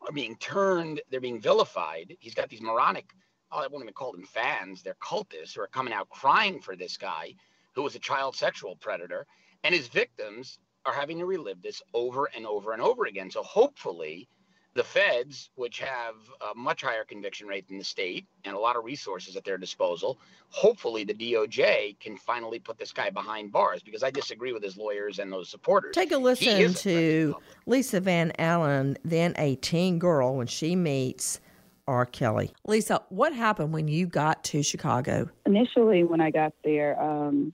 are 0.00 0.12
being 0.12 0.36
turned 0.36 1.02
they're 1.10 1.20
being 1.20 1.40
vilified. 1.40 2.16
He's 2.20 2.34
got 2.34 2.48
these 2.48 2.62
moronic 2.62 3.10
oh, 3.52 3.58
i 3.58 3.66
won't 3.66 3.84
even 3.84 3.92
call 3.92 4.12
them 4.12 4.24
fans. 4.24 4.82
They're 4.82 4.94
cultists 4.94 5.54
who 5.54 5.60
are 5.60 5.68
coming 5.68 5.92
out 5.92 6.08
crying 6.08 6.62
for 6.62 6.74
this 6.74 6.96
guy 6.96 7.34
who 7.74 7.82
was 7.82 7.94
a 7.94 8.00
child 8.00 8.34
sexual 8.34 8.76
predator. 8.76 9.26
And 9.62 9.74
his 9.74 9.88
victims 9.88 10.58
are 10.88 10.94
having 10.94 11.18
to 11.18 11.26
relive 11.26 11.62
this 11.62 11.82
over 11.92 12.30
and 12.34 12.46
over 12.46 12.72
and 12.72 12.80
over 12.80 13.04
again. 13.04 13.30
So 13.30 13.42
hopefully, 13.42 14.26
the 14.74 14.82
feds, 14.82 15.50
which 15.56 15.80
have 15.80 16.14
a 16.50 16.54
much 16.54 16.82
higher 16.82 17.04
conviction 17.04 17.46
rate 17.46 17.68
than 17.68 17.78
the 17.78 17.84
state 17.84 18.26
and 18.44 18.54
a 18.54 18.58
lot 18.58 18.76
of 18.76 18.84
resources 18.84 19.36
at 19.36 19.44
their 19.44 19.58
disposal, 19.58 20.18
hopefully 20.48 21.04
the 21.04 21.14
DOJ 21.14 21.98
can 22.00 22.16
finally 22.16 22.58
put 22.58 22.78
this 22.78 22.92
guy 22.92 23.10
behind 23.10 23.52
bars 23.52 23.82
because 23.82 24.02
I 24.02 24.10
disagree 24.10 24.52
with 24.52 24.62
his 24.62 24.76
lawyers 24.76 25.18
and 25.18 25.30
those 25.30 25.50
supporters. 25.50 25.94
Take 25.94 26.12
a 26.12 26.16
listen 26.16 26.72
to 26.74 27.36
Lisa 27.66 28.00
Van 28.00 28.32
Allen, 28.38 28.96
then 29.04 29.34
a 29.36 29.56
teen 29.56 29.98
girl, 29.98 30.36
when 30.36 30.46
she 30.46 30.74
meets 30.74 31.40
R. 31.86 32.06
Kelly. 32.06 32.52
Lisa, 32.66 33.02
what 33.10 33.34
happened 33.34 33.72
when 33.72 33.88
you 33.88 34.06
got 34.06 34.44
to 34.44 34.62
Chicago? 34.62 35.28
Initially, 35.44 36.04
when 36.04 36.20
I 36.20 36.30
got 36.30 36.52
there, 36.62 37.00
um, 37.00 37.52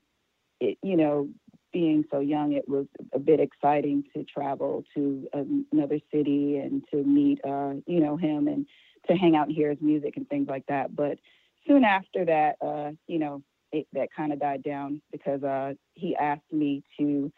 it, 0.61 0.79
you 0.83 0.97
know, 0.97 1.29
being 1.74 2.04
so 2.10 2.20
young, 2.20 2.52
it 2.52 2.66
was 2.66 2.87
a 3.12 3.18
bit 3.18 3.40
exciting 3.40 4.04
to 4.14 4.24
travel 4.24 4.84
to 4.94 5.28
another 5.72 5.98
city 6.10 6.56
and 6.56 6.82
to 6.90 7.02
meet, 7.02 7.40
uh, 7.44 7.74
you 7.87 8.00
know, 8.00 8.16
him 8.16 8.48
and 8.48 8.64
to 9.08 9.14
hang 9.14 9.37
out 9.37 9.48
and 9.48 9.56
hear 9.56 9.68
his 9.68 9.80
music 9.82 10.16
and 10.16 10.26
things 10.28 10.48
like 10.48 10.64
that. 10.68 10.94
But 10.96 11.18
soon 11.66 11.84
after 11.84 12.24
that, 12.24 12.56
uh, 12.62 12.92
you 13.08 13.18
know, 13.18 13.42
it, 13.72 13.88
that 13.92 14.08
kind 14.16 14.32
of 14.32 14.38
died 14.38 14.62
down 14.62 15.02
because 15.10 15.42
uh, 15.42 15.74
he 15.94 16.16
asked 16.16 16.52
me 16.52 16.84
to 16.98 17.30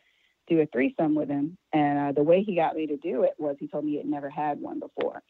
do 0.48 0.60
a 0.60 0.66
threesome 0.66 1.14
with 1.14 1.30
him. 1.30 1.56
And 1.72 1.98
uh, 1.98 2.12
the 2.12 2.22
way 2.22 2.42
he 2.42 2.54
got 2.54 2.76
me 2.76 2.86
to 2.88 2.96
do 2.98 3.22
it 3.22 3.32
was 3.38 3.56
he 3.58 3.66
told 3.66 3.84
me 3.86 3.92
he 3.92 3.96
had 3.96 4.06
never 4.06 4.28
had 4.28 4.60
one 4.60 4.78
before. 4.78 5.22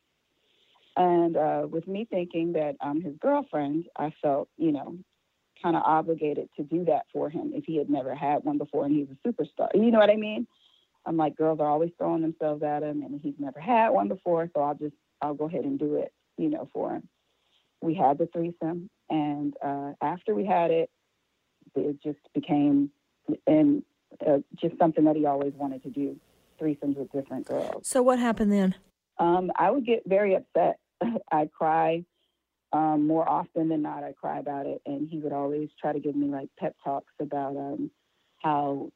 And 0.96 1.36
uh, 1.36 1.66
with 1.70 1.86
me 1.86 2.06
thinking 2.10 2.54
that 2.54 2.74
I'm 2.80 3.00
his 3.00 3.14
girlfriend, 3.20 3.86
I 3.96 4.12
felt, 4.20 4.48
you 4.58 4.72
know, 4.72 4.96
kind 5.62 5.76
of 5.76 5.82
obligated 5.84 6.48
to 6.56 6.62
do 6.62 6.84
that 6.84 7.06
for 7.12 7.30
him 7.30 7.52
if 7.54 7.64
he 7.64 7.76
had 7.76 7.90
never 7.90 8.14
had 8.14 8.44
one 8.44 8.58
before 8.58 8.84
and 8.84 8.94
he's 8.94 9.08
a 9.10 9.28
superstar. 9.28 9.68
You 9.74 9.90
know 9.90 9.98
what 9.98 10.10
I 10.10 10.16
mean? 10.16 10.46
I'm 11.04 11.16
like, 11.16 11.36
girls 11.36 11.60
are 11.60 11.68
always 11.68 11.90
throwing 11.98 12.22
themselves 12.22 12.62
at 12.62 12.82
him 12.82 13.02
and 13.02 13.20
he's 13.20 13.34
never 13.38 13.60
had 13.60 13.90
one 13.90 14.08
before, 14.08 14.50
so 14.54 14.62
I'll 14.62 14.74
just 14.74 14.94
I'll 15.22 15.34
go 15.34 15.46
ahead 15.46 15.64
and 15.64 15.78
do 15.78 15.96
it, 15.96 16.12
you 16.36 16.50
know, 16.50 16.68
for 16.72 16.92
him. 16.92 17.08
We 17.80 17.94
had 17.94 18.18
the 18.18 18.26
threesome 18.26 18.90
and 19.08 19.54
uh, 19.64 19.92
after 20.02 20.34
we 20.34 20.44
had 20.44 20.70
it, 20.70 20.90
it 21.74 22.02
just 22.02 22.18
became 22.34 22.90
and 23.46 23.82
uh, 24.26 24.38
just 24.60 24.78
something 24.78 25.04
that 25.04 25.16
he 25.16 25.26
always 25.26 25.52
wanted 25.54 25.82
to 25.82 25.90
do, 25.90 26.16
threesomes 26.60 26.96
with 26.96 27.10
different 27.12 27.46
girls. 27.46 27.86
So 27.86 28.02
what 28.02 28.18
happened 28.18 28.52
then? 28.52 28.74
Um, 29.18 29.50
I 29.56 29.70
would 29.70 29.86
get 29.86 30.02
very 30.06 30.34
upset. 30.34 30.78
I'd 31.32 31.52
cry 31.52 32.04
um, 32.72 33.07
more 33.07 33.29
often 33.29 33.68
than 33.68 33.83
not, 33.83 34.05
I 34.05 34.12
cry 34.12 34.38
about 34.38 34.66
it, 34.66 34.83
and 34.87 35.09
he 35.09 35.18
would 35.18 35.33
always 35.33 35.68
try 35.81 35.92
to 35.92 36.00
give 36.00 36.16
me 36.16 36.29
like 36.29 36.48
pep 36.59 36.74
talks 36.83 37.12
about 37.20 37.57
um, 37.57 37.90
how, 38.42 38.90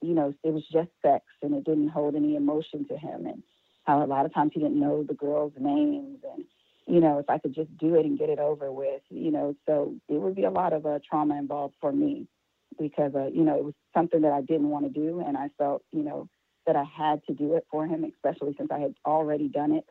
you 0.00 0.14
know, 0.14 0.32
it 0.44 0.52
was 0.52 0.64
just 0.72 0.90
sex 1.02 1.24
and 1.42 1.54
it 1.54 1.64
didn't 1.64 1.88
hold 1.88 2.14
any 2.14 2.36
emotion 2.36 2.86
to 2.88 2.96
him, 2.96 3.26
and 3.26 3.42
how 3.84 4.02
a 4.02 4.06
lot 4.06 4.26
of 4.26 4.34
times 4.34 4.52
he 4.54 4.60
didn't 4.60 4.80
know 4.80 5.02
the 5.02 5.14
girls' 5.14 5.52
names, 5.58 6.18
and 6.32 6.44
you 6.86 7.00
know, 7.00 7.18
if 7.18 7.28
I 7.28 7.38
could 7.38 7.54
just 7.54 7.76
do 7.78 7.96
it 7.96 8.06
and 8.06 8.18
get 8.18 8.30
it 8.30 8.38
over 8.38 8.70
with, 8.70 9.02
you 9.10 9.32
know, 9.32 9.56
so 9.66 9.96
it 10.08 10.20
would 10.20 10.36
be 10.36 10.44
a 10.44 10.50
lot 10.50 10.72
of 10.72 10.86
uh, 10.86 11.00
trauma 11.08 11.36
involved 11.36 11.74
for 11.80 11.90
me 11.90 12.28
because, 12.78 13.12
uh, 13.16 13.26
you 13.26 13.42
know, 13.42 13.56
it 13.56 13.64
was 13.64 13.74
something 13.92 14.20
that 14.20 14.32
I 14.32 14.40
didn't 14.40 14.68
want 14.68 14.86
to 14.86 14.92
do, 14.92 15.20
and 15.26 15.36
I 15.36 15.48
felt, 15.58 15.82
you 15.92 16.04
know, 16.04 16.28
that 16.64 16.76
I 16.76 16.84
had 16.84 17.24
to 17.26 17.34
do 17.34 17.54
it 17.54 17.66
for 17.70 17.86
him, 17.86 18.04
especially 18.04 18.54
since 18.56 18.70
I 18.70 18.78
had 18.78 18.94
already 19.04 19.48
done 19.48 19.72
it 19.72 19.84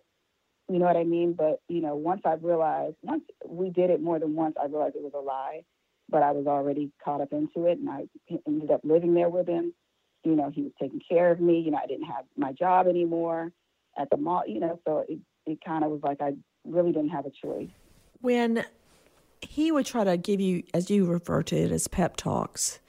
you 0.69 0.80
know 0.80 0.86
what 0.86 0.97
I 0.97 1.04
mean? 1.04 1.34
But, 1.34 1.62
you 1.67 1.82
know, 1.82 1.95
once 1.95 2.21
I 2.25 2.34
realized, 2.34 2.95
once 3.01 3.23
we 3.45 3.69
did 3.69 3.89
it 3.89 4.01
more 4.01 4.19
than 4.19 4.36
once, 4.36 4.56
I 4.62 4.65
realized 4.65 4.95
it 4.95 5.04
was 5.04 5.13
a 5.15 5.19
lie. 5.19 5.62
But 6.10 6.21
I 6.21 6.32
was 6.32 6.45
already 6.45 6.91
caught 7.04 7.21
up 7.21 7.34
into 7.34 7.65
it 7.65 7.80
and 7.80 7.89
I 7.89 8.06
ended 8.47 8.69
up 8.69 8.82
living 8.84 9.13
there 9.13 9.30
with 9.30 9.47
him. 9.47 9.73
You 10.23 10.36
know, 10.36 10.51
he 10.54 10.62
was 10.62 10.71
taking 10.80 11.01
care 11.08 11.32
of 11.32 11.39
me. 11.39 11.60
You 11.60 11.71
know, 11.71 11.80
I 11.84 11.88
didn't 11.88 12.06
have 12.06 12.25
my 12.38 12.51
job 12.51 12.88
anymore 12.88 13.51
at 13.97 14.10
the 14.10 14.17
mall, 14.17 14.43
you 14.47 14.60
know, 14.60 14.80
so 14.86 15.06
it, 15.08 15.19
it 15.45 15.60
kind 15.65 15.84
of 15.84 15.91
was 15.91 16.01
like 16.04 16.21
I 16.21 16.34
really 16.65 16.91
didn't 16.91 17.10
have 17.10 17.25
a 17.25 17.32
choice. 17.32 17.69
When 18.21 18.65
he 19.41 19.71
would 19.71 19.86
try 19.86 20.04
to 20.04 20.17
give 20.17 20.39
you, 20.39 20.63
as 20.73 20.89
you 20.89 21.06
refer 21.06 21.43
to 21.43 21.56
it, 21.56 21.71
as 21.71 21.88
pep 21.88 22.17
talks, 22.17 22.80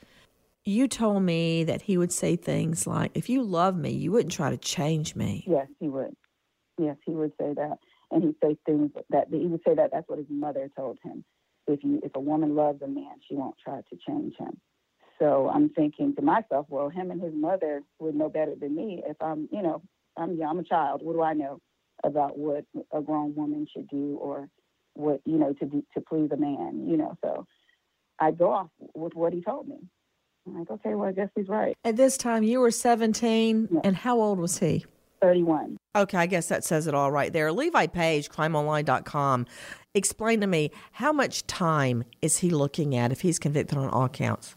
you 0.64 0.88
told 0.88 1.22
me 1.22 1.64
that 1.64 1.82
he 1.82 1.96
would 1.96 2.12
say 2.12 2.36
things 2.36 2.86
like, 2.86 3.12
if 3.14 3.28
you 3.28 3.42
love 3.42 3.76
me, 3.76 3.90
you 3.90 4.10
wouldn't 4.12 4.32
try 4.32 4.50
to 4.50 4.56
change 4.56 5.14
me. 5.14 5.44
Yes, 5.46 5.68
he 5.78 5.88
would. 5.88 6.14
Yes, 6.78 6.96
he 7.04 7.12
would 7.12 7.32
say 7.40 7.54
that, 7.54 7.78
and 8.10 8.22
he'd 8.22 8.36
say 8.42 8.56
things 8.66 8.90
that 9.10 9.28
he 9.30 9.46
would 9.46 9.62
say 9.66 9.74
that 9.74 9.90
that's 9.92 10.08
what 10.08 10.18
his 10.18 10.28
mother 10.28 10.70
told 10.76 10.98
him. 11.02 11.24
If 11.66 11.82
you 11.82 12.00
if 12.02 12.12
a 12.14 12.20
woman 12.20 12.54
loves 12.54 12.82
a 12.82 12.88
man, 12.88 13.14
she 13.28 13.34
won't 13.34 13.56
try 13.62 13.80
to 13.80 13.96
change 14.06 14.34
him. 14.38 14.60
So 15.18 15.50
I'm 15.52 15.70
thinking 15.70 16.14
to 16.16 16.22
myself, 16.22 16.66
well, 16.68 16.90
him 16.90 17.10
and 17.10 17.22
his 17.22 17.32
mother 17.34 17.82
would 17.98 18.14
know 18.14 18.28
better 18.28 18.54
than 18.54 18.76
me. 18.76 19.02
If 19.06 19.16
I'm, 19.22 19.48
you 19.50 19.62
know, 19.62 19.82
I'm 20.16 20.36
young, 20.36 20.50
I'm 20.50 20.58
a 20.58 20.64
child. 20.64 21.00
What 21.02 21.14
do 21.14 21.22
I 21.22 21.32
know? 21.32 21.60
about 22.04 22.38
what 22.38 22.64
a 22.92 23.00
grown 23.00 23.34
woman 23.34 23.66
should 23.72 23.88
do 23.88 24.18
or 24.20 24.48
what 24.94 25.20
you 25.24 25.38
know 25.38 25.52
to 25.54 25.66
do 25.66 25.84
to 25.94 26.00
please 26.00 26.30
a 26.32 26.36
man. 26.36 26.86
You 26.88 26.96
know, 26.96 27.16
so 27.22 27.46
I 28.18 28.30
go 28.30 28.52
off 28.52 28.68
with 28.94 29.14
what 29.14 29.32
he 29.32 29.42
told 29.42 29.68
me. 29.68 29.78
I'm 30.46 30.60
like, 30.60 30.70
okay, 30.70 30.94
well, 30.94 31.08
I 31.08 31.12
guess 31.12 31.28
he's 31.34 31.48
right. 31.48 31.76
At 31.84 31.96
this 31.96 32.16
time, 32.16 32.44
you 32.44 32.60
were 32.60 32.70
17, 32.70 33.80
and 33.82 33.96
how 33.96 34.20
old 34.20 34.38
was 34.38 34.58
he? 34.58 34.86
31. 35.20 35.76
Okay, 35.96 36.18
I 36.18 36.26
guess 36.26 36.48
that 36.48 36.62
says 36.62 36.86
it 36.86 36.94
all 36.94 37.10
right 37.10 37.32
there. 37.32 37.50
Levi 37.50 37.86
Page, 37.86 38.28
crimeonline.com. 38.28 39.46
Explain 39.94 40.42
to 40.42 40.46
me, 40.46 40.70
how 40.92 41.10
much 41.10 41.46
time 41.46 42.04
is 42.20 42.36
he 42.38 42.50
looking 42.50 42.94
at 42.94 43.12
if 43.12 43.22
he's 43.22 43.38
convicted 43.38 43.78
on 43.78 43.88
all 43.88 44.10
counts? 44.10 44.56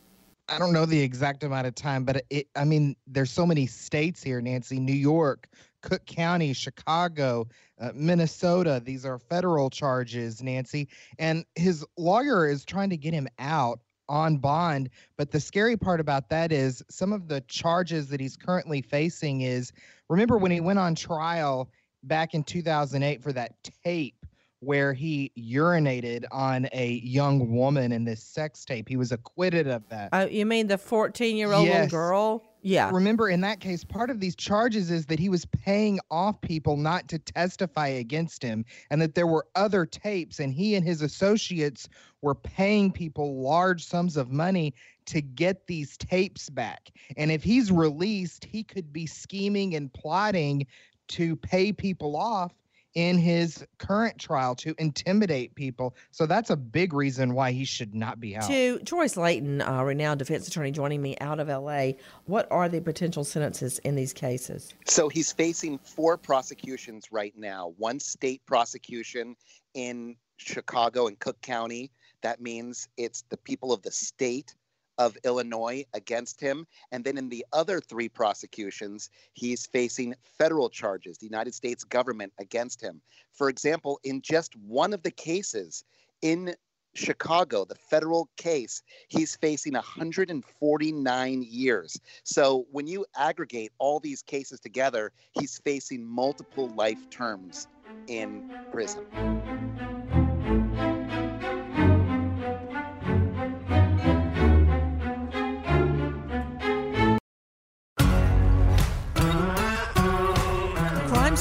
I 0.49 0.60
don't 0.60 0.73
know 0.73 0.86
the 0.86 0.99
exact 0.99 1.43
amount 1.45 1.65
of 1.65 1.75
time, 1.75 2.04
but 2.04 2.23
it, 2.30 2.47
I 2.58 2.65
mean, 2.65 2.97
there's 3.08 3.32
so 3.32 3.45
many 3.45 3.67
states 3.67 4.21
here, 4.21 4.41
Nancy. 4.41 4.80
New 4.80 4.91
York, 4.91 5.47
Cook 5.82 6.06
County, 6.06 6.52
Chicago, 6.52 7.47
uh, 7.80 7.91
Minnesota. 7.95 8.82
These 8.84 9.06
are 9.06 9.17
federal 9.17 9.69
charges, 9.69 10.43
Nancy. 10.43 10.89
And 11.19 11.45
his 11.56 11.86
lawyer 11.97 12.47
is 12.47 12.65
trying 12.65 12.89
to 12.89 12.97
get 12.97 13.13
him 13.13 13.30
out 13.38 13.80
on 14.10 14.38
bond. 14.38 14.89
But 15.17 15.32
the 15.32 15.39
scary 15.39 15.78
part 15.78 16.02
about 16.02 16.28
that 16.30 16.52
is 16.52 16.84
some 16.89 17.13
of 17.13 17.30
the 17.30 17.41
charges 17.41 18.10
that 18.10 18.19
he's 18.19 18.36
currently 18.36 18.82
facing 18.82 19.41
is 19.41 19.71
remember 20.10 20.38
when 20.38 20.52
he 20.52 20.60
went 20.60 20.80
on 20.80 20.95
trial 20.95 21.69
back 22.04 22.34
in 22.34 22.43
2008 22.43 23.22
for 23.22 23.32
that 23.34 23.54
tape 23.86 24.15
where 24.62 24.93
he 24.93 25.32
urinated 25.38 26.26
on 26.32 26.67
a 26.74 27.00
young 27.04 27.54
woman 27.54 27.91
in 27.93 28.04
this 28.04 28.22
sex 28.24 28.65
tape. 28.65 28.89
He 28.89 28.98
was 28.98 29.12
acquitted 29.13 29.67
of 29.67 29.88
that. 29.89 30.10
Uh, 30.12 30.28
you 30.30 30.45
mean 30.45 30.67
the 30.67 30.78
14 30.78 31.38
year 31.38 31.54
old 31.54 31.65
Yes. 31.65 31.89
girl? 31.89 32.43
Yeah. 32.62 32.91
Remember, 32.91 33.30
in 33.30 33.41
that 33.41 33.60
case, 33.62 33.84
part 33.84 34.10
of 34.10 34.19
these 34.19 34.36
charges 34.36 34.91
is 34.91 35.06
that 35.06 35.19
he 35.19 35.30
was 35.30 35.45
paying 35.45 36.00
off 36.12 36.39
people 36.41 36.76
not 36.76 37.08
to 37.10 37.19
testify 37.19 37.88
against 37.88 38.43
him, 38.43 38.65
and 38.89 39.02
that 39.02 39.15
there 39.15 39.28
were 39.28 39.48
other 39.56 39.86
tapes, 39.86 40.39
and 40.39 40.54
he 40.54 40.76
and 40.76 40.86
his 40.86 41.02
associates 41.02 41.88
were 42.22 42.36
paying 42.36 42.91
people 42.91 43.41
large 43.41 43.86
sums 43.86 44.17
of 44.17 44.30
money 44.30 44.74
to 45.06 45.22
get 45.22 45.67
these 45.67 45.98
tapes 45.98 46.50
back. 46.50 46.91
And 47.17 47.32
if 47.32 47.43
he's 47.43 47.72
released, 47.72 48.43
he 48.45 48.63
could 48.63 48.91
be 48.91 49.06
scheming 49.06 49.76
and 49.76 49.91
plotting 49.93 50.67
to 51.10 51.36
pay 51.38 51.72
people 51.72 52.15
off 52.15 52.54
in 52.95 53.17
his 53.17 53.65
current 53.78 54.17
trial 54.17 54.56
to 54.56 54.73
intimidate 54.78 55.54
people. 55.56 55.95
So 56.12 56.25
that's 56.25 56.49
a 56.49 56.56
big 56.56 56.93
reason 56.93 57.34
why 57.34 57.52
he 57.52 57.65
should 57.65 57.93
not 57.93 58.19
be 58.19 58.36
out. 58.36 58.47
To 58.47 58.80
Troy 58.80 59.06
Slaten, 59.06 59.67
uh, 59.67 59.84
renowned 59.84 60.19
defense 60.19 60.47
attorney 60.47 60.71
joining 60.71 61.02
me 61.02 61.15
out 61.21 61.39
of 61.39 61.47
LA, 61.47 61.91
what 62.25 62.47
are 62.52 62.67
the 62.67 62.82
potential 62.82 63.23
sentences 63.23 63.80
in 63.80 63.95
these 63.95 64.13
cases? 64.13 64.73
So 64.86 65.10
he's 65.10 65.32
facing 65.32 65.78
four 65.80 66.17
prosecutions 66.17 67.12
right 67.12 67.34
now. 67.38 67.73
One 67.78 67.99
state 67.99 68.45
prosecution 68.45 69.36
in 69.73 70.15
Chicago 70.38 71.08
and 71.08 71.19
Cook 71.19 71.41
County. 71.41 71.91
That 72.21 72.41
means 72.41 72.89
it's 72.97 73.23
the 73.30 73.38
people 73.38 73.71
of 73.71 73.82
the 73.82 73.91
state 73.91 74.56
of 74.99 75.17
Illinois 75.23 75.83
against 75.93 76.39
him. 76.39 76.67
And 76.91 77.03
then 77.03 77.17
in 77.17 77.29
the 77.29 77.45
other 77.53 77.79
three 77.79 78.09
prosecutions, 78.09 79.09
he's 79.33 79.65
facing 79.65 80.13
federal 80.38 80.69
charges, 80.69 81.17
the 81.17 81.25
United 81.25 81.55
States 81.55 81.83
government 81.83 82.33
against 82.39 82.81
him. 82.81 83.01
For 83.31 83.49
example, 83.49 83.99
in 84.03 84.21
just 84.21 84.55
one 84.57 84.93
of 84.93 85.01
the 85.01 85.12
cases 85.12 85.85
in 86.21 86.53
Chicago, 86.95 87.65
the 87.65 87.75
federal 87.75 88.29
case, 88.35 88.83
he's 89.07 89.35
facing 89.38 89.73
149 89.73 91.43
years. 91.43 91.99
So 92.23 92.65
when 92.71 92.88
you 92.88 93.05
aggregate 93.15 93.71
all 93.77 93.99
these 93.99 94.21
cases 94.21 94.59
together, 94.59 95.12
he's 95.39 95.59
facing 95.59 96.05
multiple 96.05 96.69
life 96.75 97.09
terms 97.09 97.67
in 98.07 98.43
prison. 98.71 99.03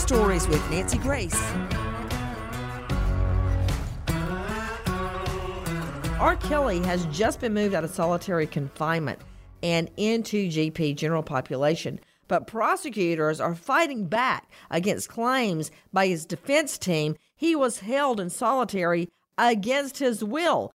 Stories 0.09 0.49
with 0.49 0.71
Nancy 0.71 0.97
Grace. 0.97 1.39
R. 6.19 6.35
Kelly 6.37 6.79
has 6.79 7.05
just 7.13 7.43
been 7.43 7.53
moved 7.53 7.75
out 7.75 7.85
of 7.85 7.91
solitary 7.91 8.47
confinement 8.47 9.19
and 9.63 9.91
into 9.99 10.49
GP 10.49 10.97
general 10.97 11.23
population, 11.23 12.01
but 12.27 12.47
prosecutors 12.47 13.39
are 13.39 13.55
fighting 13.55 14.07
back 14.07 14.51
against 14.71 15.11
claims 15.11 15.71
by 15.93 16.07
his 16.07 16.25
defense 16.25 16.79
team 16.79 17.15
he 17.37 17.55
was 17.55 17.81
held 17.81 18.19
in 18.19 18.31
solitary 18.31 19.11
against 19.37 19.99
his 19.99 20.25
will. 20.25 20.73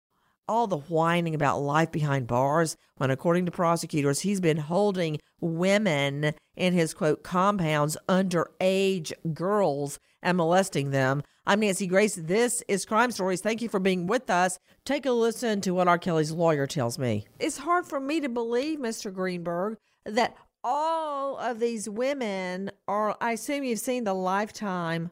All 0.48 0.66
the 0.66 0.78
whining 0.78 1.36
about 1.36 1.60
life 1.60 1.92
behind 1.92 2.26
bars 2.26 2.76
when, 2.96 3.12
according 3.12 3.46
to 3.46 3.52
prosecutors, 3.52 4.20
he's 4.20 4.40
been 4.40 4.56
holding 4.56 5.20
women 5.40 6.34
in 6.56 6.72
his 6.74 6.94
quote 6.94 7.22
compounds, 7.22 7.96
underage 8.08 9.12
girls, 9.32 10.00
and 10.20 10.36
molesting 10.36 10.90
them. 10.90 11.22
I'm 11.46 11.60
Nancy 11.60 11.86
Grace. 11.86 12.16
This 12.16 12.62
is 12.66 12.84
Crime 12.84 13.12
Stories. 13.12 13.40
Thank 13.40 13.62
you 13.62 13.68
for 13.68 13.78
being 13.78 14.08
with 14.08 14.30
us. 14.30 14.58
Take 14.84 15.06
a 15.06 15.12
listen 15.12 15.60
to 15.60 15.74
what 15.74 15.86
R. 15.86 15.98
Kelly's 15.98 16.32
lawyer 16.32 16.66
tells 16.66 16.98
me. 16.98 17.24
It's 17.38 17.58
hard 17.58 17.86
for 17.86 18.00
me 18.00 18.20
to 18.20 18.28
believe, 18.28 18.80
Mr. 18.80 19.14
Greenberg, 19.14 19.76
that 20.04 20.36
all 20.64 21.36
of 21.38 21.60
these 21.60 21.88
women 21.88 22.72
are, 22.88 23.16
I 23.20 23.32
assume 23.32 23.62
you've 23.62 23.78
seen 23.78 24.02
the 24.04 24.14
Lifetime 24.14 25.10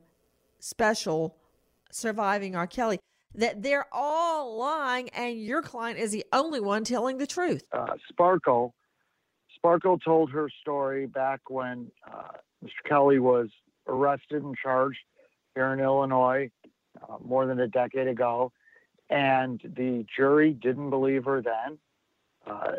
special 0.58 1.36
Surviving 1.92 2.54
R. 2.54 2.66
Kelly, 2.66 2.98
that 3.34 3.62
they're 3.62 3.86
all 3.92 4.56
lying 4.58 5.08
and 5.10 5.40
your 5.40 5.62
client 5.62 5.98
is 5.98 6.10
the 6.10 6.24
only 6.32 6.60
one 6.60 6.84
telling 6.84 7.18
the 7.18 7.26
truth. 7.26 7.64
uh, 7.72 7.94
Sparkle. 8.08 8.74
Sparkle 9.54 9.98
told 9.98 10.30
her 10.30 10.48
story 10.60 11.06
back 11.06 11.40
when 11.48 11.90
uh, 12.10 12.32
Mr. 12.64 12.88
Kelly 12.88 13.18
was 13.18 13.48
arrested 13.86 14.42
and 14.42 14.56
charged 14.56 14.98
here 15.54 15.72
in 15.72 15.80
Illinois 15.80 16.50
uh, 17.02 17.16
more 17.24 17.46
than 17.46 17.60
a 17.60 17.68
decade 17.68 18.06
ago, 18.08 18.52
and 19.10 19.60
the 19.76 20.04
jury 20.16 20.52
didn't 20.52 20.90
believe 20.90 21.24
her 21.24 21.42
then. 21.42 21.78
Uh, 22.46 22.72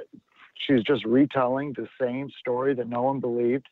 she's 0.68 0.84
just 0.84 1.06
retelling 1.06 1.74
the 1.74 1.88
same 2.00 2.30
story 2.40 2.74
that 2.74 2.88
no 2.90 3.04
one 3.04 3.20
believed. 3.20 3.68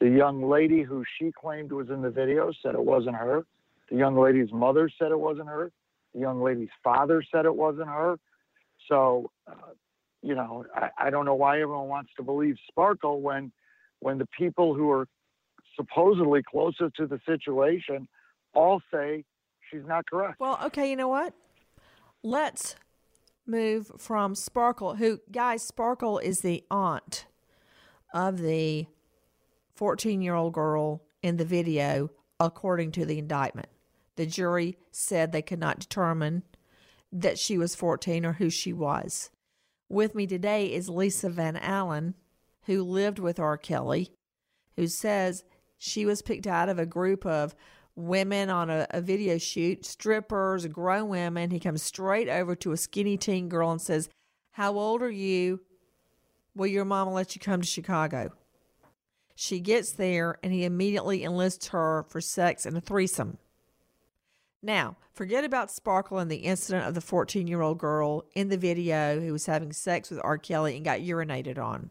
The 0.00 0.08
young 0.08 0.42
lady 0.48 0.82
who 0.82 1.04
she 1.18 1.30
claimed 1.32 1.72
was 1.72 1.90
in 1.90 2.02
the 2.02 2.10
video 2.10 2.52
said 2.62 2.74
it 2.74 2.84
wasn't 2.84 3.16
her. 3.16 3.44
The 3.90 3.96
young 3.96 4.16
lady's 4.16 4.52
mother 4.52 4.90
said 4.98 5.10
it 5.10 5.18
wasn't 5.18 5.48
her. 5.48 5.70
The 6.18 6.22
young 6.22 6.42
lady's 6.42 6.68
father 6.82 7.22
said 7.32 7.44
it 7.44 7.54
wasn't 7.54 7.86
her. 7.88 8.18
So, 8.88 9.30
uh, 9.46 9.52
you 10.20 10.34
know, 10.34 10.64
I, 10.74 10.88
I 10.98 11.10
don't 11.10 11.24
know 11.24 11.36
why 11.36 11.60
everyone 11.60 11.86
wants 11.86 12.10
to 12.16 12.24
believe 12.24 12.56
Sparkle 12.68 13.20
when, 13.20 13.52
when 14.00 14.18
the 14.18 14.26
people 14.36 14.74
who 14.74 14.90
are 14.90 15.06
supposedly 15.76 16.42
closest 16.42 16.96
to 16.96 17.06
the 17.06 17.20
situation 17.24 18.08
all 18.52 18.82
say 18.92 19.24
she's 19.70 19.86
not 19.86 20.10
correct. 20.10 20.40
Well, 20.40 20.58
okay, 20.64 20.90
you 20.90 20.96
know 20.96 21.06
what? 21.06 21.34
Let's 22.24 22.74
move 23.46 23.92
from 23.96 24.34
Sparkle, 24.34 24.96
who, 24.96 25.20
guys, 25.30 25.62
Sparkle 25.62 26.18
is 26.18 26.40
the 26.40 26.64
aunt 26.68 27.26
of 28.12 28.40
the 28.40 28.86
14 29.76 30.20
year 30.20 30.34
old 30.34 30.52
girl 30.52 31.04
in 31.22 31.36
the 31.36 31.44
video, 31.44 32.10
according 32.40 32.90
to 32.92 33.06
the 33.06 33.20
indictment. 33.20 33.68
The 34.18 34.26
jury 34.26 34.76
said 34.90 35.30
they 35.30 35.42
could 35.42 35.60
not 35.60 35.78
determine 35.78 36.42
that 37.12 37.38
she 37.38 37.56
was 37.56 37.76
14 37.76 38.26
or 38.26 38.32
who 38.32 38.50
she 38.50 38.72
was. 38.72 39.30
With 39.88 40.16
me 40.16 40.26
today 40.26 40.74
is 40.74 40.88
Lisa 40.88 41.30
Van 41.30 41.56
Allen, 41.56 42.14
who 42.64 42.82
lived 42.82 43.20
with 43.20 43.38
R. 43.38 43.56
Kelly, 43.56 44.10
who 44.74 44.88
says 44.88 45.44
she 45.78 46.04
was 46.04 46.20
picked 46.20 46.48
out 46.48 46.68
of 46.68 46.80
a 46.80 46.84
group 46.84 47.24
of 47.24 47.54
women 47.94 48.50
on 48.50 48.70
a, 48.70 48.88
a 48.90 49.00
video 49.00 49.38
shoot, 49.38 49.86
strippers, 49.86 50.66
grown 50.66 51.08
women. 51.08 51.52
He 51.52 51.60
comes 51.60 51.84
straight 51.84 52.28
over 52.28 52.56
to 52.56 52.72
a 52.72 52.76
skinny 52.76 53.16
teen 53.16 53.48
girl 53.48 53.70
and 53.70 53.80
says, 53.80 54.08
How 54.50 54.76
old 54.76 55.00
are 55.00 55.08
you? 55.08 55.60
Will 56.56 56.66
your 56.66 56.84
mama 56.84 57.12
let 57.12 57.36
you 57.36 57.40
come 57.40 57.60
to 57.60 57.66
Chicago? 57.68 58.32
She 59.36 59.60
gets 59.60 59.92
there 59.92 60.40
and 60.42 60.52
he 60.52 60.64
immediately 60.64 61.22
enlists 61.22 61.68
her 61.68 62.04
for 62.08 62.20
sex 62.20 62.66
and 62.66 62.76
a 62.76 62.80
threesome. 62.80 63.38
Now, 64.62 64.96
forget 65.12 65.44
about 65.44 65.70
Sparkle 65.70 66.18
and 66.18 66.30
the 66.30 66.36
incident 66.36 66.86
of 66.86 66.94
the 66.94 67.00
14 67.00 67.46
year 67.46 67.62
old 67.62 67.78
girl 67.78 68.24
in 68.34 68.48
the 68.48 68.56
video 68.56 69.20
who 69.20 69.32
was 69.32 69.46
having 69.46 69.72
sex 69.72 70.10
with 70.10 70.20
R. 70.24 70.38
Kelly 70.38 70.76
and 70.76 70.84
got 70.84 71.00
urinated 71.00 71.58
on. 71.58 71.90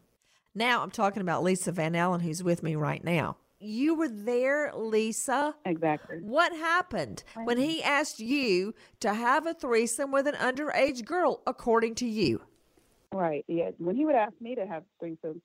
Now 0.54 0.82
I'm 0.82 0.92
talking 0.92 1.22
about 1.22 1.44
Lisa 1.44 1.72
Van 1.72 1.96
Allen, 1.96 2.22
who's 2.22 2.44
with 2.44 2.64
me 2.64 2.76
right 2.76 3.04
now. 3.04 3.38
You 3.60 3.96
were 3.96 4.10
there, 4.10 4.72
Lisa. 4.76 5.56
Exactly. 5.66 6.18
What 6.22 6.52
happened 6.52 7.24
when 7.44 7.58
he 7.58 7.82
asked 7.82 8.20
you 8.20 8.76
to 9.00 9.14
have 9.14 9.48
a 9.48 9.54
threesome 9.54 10.12
with 10.12 10.28
an 10.28 10.36
underage 10.36 11.06
girl, 11.06 11.42
according 11.48 11.96
to 11.96 12.06
you? 12.06 12.42
Right. 13.12 13.46
Yeah. 13.48 13.72
When 13.80 13.96
he 13.96 14.06
would 14.06 14.16
ask 14.16 14.34
me 14.40 14.56
to 14.56 14.68
have 14.68 14.84
threesome, 15.00 15.42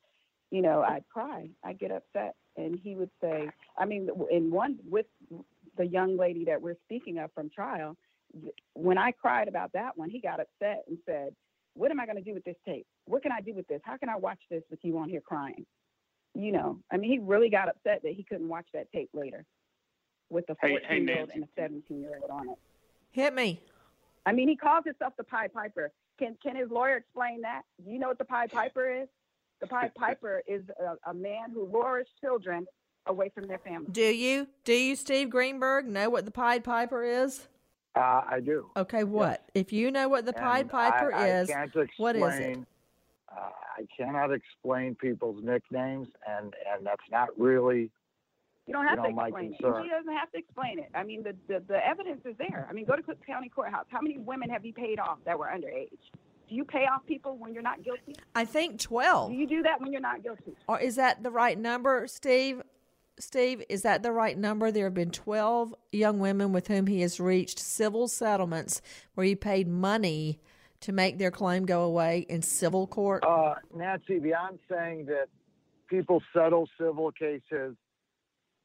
you 0.51 0.61
know, 0.61 0.83
I'd 0.83 1.05
cry. 1.11 1.49
I'd 1.65 1.79
get 1.79 1.91
upset, 1.91 2.35
and 2.57 2.79
he 2.83 2.97
would 2.97 3.11
say, 3.21 3.49
I 3.79 3.87
mean, 3.87 4.11
in 4.31 4.51
one 4.51 4.79
with 4.91 5.07
the 5.77 5.87
young 5.87 6.17
lady 6.17 6.45
that 6.47 6.61
we're 6.61 6.77
speaking 6.85 7.19
of 7.19 7.31
from 7.35 7.51
trial, 7.51 7.97
when 8.75 8.99
I 8.99 9.13
cried 9.13 9.49
about 9.49 9.73
that 9.73 9.97
one, 9.97 10.11
he 10.11 10.21
got 10.21 10.41
upset 10.41 10.85
and 10.89 10.99
said, 11.07 11.35
"What 11.75 11.91
am 11.91 12.01
I 12.01 12.07
going 12.07 12.17
to 12.17 12.23
do 12.23 12.35
with 12.35 12.45
this 12.45 12.57
tape? 12.67 12.87
What 13.07 13.23
can 13.23 13.33
I 13.33 13.41
do 13.41 13.55
with 13.55 13.67
this? 13.69 13.81
How 13.85 13.97
can 13.97 14.09
I 14.09 14.17
watch 14.17 14.41
this 14.51 14.63
with 14.71 14.81
you 14.83 14.97
on 14.99 15.09
here 15.09 15.21
crying?" 15.21 15.67
You 16.35 16.53
know, 16.53 16.79
I 16.91 16.97
mean, 16.97 17.11
he 17.11 17.19
really 17.19 17.51
got 17.51 17.69
upset 17.69 18.03
that 18.03 18.13
he 18.15 18.23
couldn't 18.25 18.49
watch 18.49 18.67
that 18.73 18.91
tape 18.93 19.11
later 19.13 19.45
with 20.31 20.49
a 20.49 20.57
Hey- 20.63 20.71
14 20.71 20.89
hey, 20.89 21.01
year 21.01 21.21
old 21.21 21.29
Nancy. 21.29 21.33
and 21.35 21.45
a 21.45 21.49
17 21.61 22.01
year 22.01 22.19
old 22.23 22.31
on 22.31 22.49
it. 22.51 22.59
Hit 23.11 23.35
me. 23.35 23.61
I 24.25 24.33
mean, 24.33 24.49
he 24.49 24.57
calls 24.57 24.85
himself 24.87 25.15
the 25.19 25.25
Pied 25.25 25.53
Piper. 25.53 25.93
Can 26.19 26.37
can 26.43 26.57
his 26.57 26.71
lawyer 26.71 26.97
explain 26.97 27.43
that? 27.43 27.63
Do 27.85 27.91
you 27.91 27.99
know 27.99 28.09
what 28.09 28.19
the 28.19 28.25
Pied 28.25 28.51
Piper 28.51 28.91
is? 29.03 29.09
The 29.61 29.67
Pied 29.67 29.95
Piper 29.97 30.43
is 30.47 30.63
a, 30.81 31.11
a 31.11 31.15
man 31.15 31.51
who 31.53 31.67
lures 31.67 32.07
children 32.21 32.67
away 33.07 33.31
from 33.35 33.47
their 33.47 33.59
family. 33.59 33.88
Do 33.91 34.03
you? 34.03 34.47
Do 34.65 34.73
you, 34.73 34.97
Steve 34.97 35.31
Greenberg, 35.31 35.87
know 35.87 36.11
what 36.11 36.25
the 36.25 36.31
Pied 36.31 36.65
Piper 36.65 37.03
is? 37.03 37.49
Uh, 37.95 38.23
I 38.27 38.41
do. 38.41 38.71
Okay, 38.77 39.05
what? 39.05 39.45
If 39.55 39.73
you 39.73 39.91
know 39.91 40.09
what 40.09 40.25
the 40.25 40.33
Pied 40.33 40.69
Piper 40.71 41.12
I, 41.15 41.25
I 41.25 41.41
is, 41.41 41.49
can't 41.49 41.75
explain, 41.75 41.91
what 41.99 42.17
is 42.17 42.38
it? 42.38 42.59
Uh, 43.31 43.51
I 43.79 43.87
cannot 43.97 44.33
explain 44.33 44.95
people's 44.95 45.43
nicknames, 45.43 46.09
and 46.27 46.55
and 46.73 46.87
that's 46.87 47.03
not 47.11 47.29
really. 47.38 47.91
You 48.67 48.75
don't 48.75 48.87
have 48.87 48.99
you 48.99 49.03
know, 49.03 49.09
to 49.09 49.15
my 49.15 49.27
explain 49.27 49.45
it. 49.53 49.59
concern. 49.59 49.83
He 49.83 49.91
doesn't 49.91 50.12
have 50.12 50.31
to 50.31 50.38
explain 50.38 50.79
it. 50.79 50.88
I 50.95 51.03
mean, 51.03 51.25
the, 51.25 51.35
the, 51.49 51.65
the 51.67 51.85
evidence 51.85 52.21
is 52.25 52.37
there. 52.38 52.65
I 52.71 52.73
mean, 52.73 52.85
go 52.85 52.95
to 52.95 53.03
Cook 53.03 53.19
County 53.27 53.49
Courthouse. 53.49 53.87
How 53.88 54.01
many 54.01 54.19
women 54.19 54.51
have 54.51 54.65
you 54.65 54.73
paid 54.73 55.01
off 55.01 55.19
that 55.25 55.37
were 55.37 55.47
underage? 55.47 55.88
Do 56.49 56.55
you 56.55 56.65
pay 56.65 56.85
off 56.87 57.05
people 57.05 57.37
when 57.38 57.55
you're 57.55 57.62
not 57.62 57.83
guilty? 57.83 58.15
I 58.37 58.45
think 58.45 58.79
12. 58.79 59.31
Do 59.31 59.37
you 59.37 59.49
do 59.49 59.62
that 59.62 59.81
when 59.81 59.91
you're 59.91 60.01
not 60.01 60.23
guilty? 60.23 60.53
Or 60.69 60.79
is 60.79 60.95
that 60.95 61.25
the 61.25 61.31
right 61.31 61.59
number, 61.59 62.07
Steve? 62.07 62.62
Steve, 63.18 63.62
is 63.68 63.83
that 63.83 64.03
the 64.03 64.12
right 64.12 64.37
number? 64.37 64.70
There 64.70 64.85
have 64.85 64.94
been 64.94 65.11
12 65.11 65.75
young 65.92 66.18
women 66.18 66.53
with 66.53 66.68
whom 66.68 66.87
he 66.87 67.03
has 67.03 67.20
reached 67.20 67.59
civil 67.59 68.09
settlements 68.09 68.81
where 69.14 69.27
he 69.27 69.35
paid 69.35 69.68
money 69.68 70.40
to 70.81 70.92
make 70.92 71.18
their 71.18 71.31
claim 71.31 71.64
go 71.64 71.83
away 71.83 72.27
in 72.29 72.42
civil 72.42 72.87
court. 72.87 73.22
Uh, 73.25 73.55
Nancy, 73.75 74.18
beyond 74.18 74.59
saying 74.70 75.07
that 75.07 75.27
people 75.88 76.22
settle 76.35 76.68
civil 76.79 77.12
cases 77.12 77.77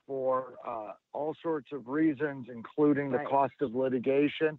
for 0.08 0.54
uh, 0.66 0.94
all 1.14 1.36
sorts 1.44 1.72
of 1.74 1.88
reasons, 1.88 2.48
including 2.50 3.12
the 3.12 3.20
cost 3.30 3.54
of 3.62 3.76
litigation, 3.76 4.58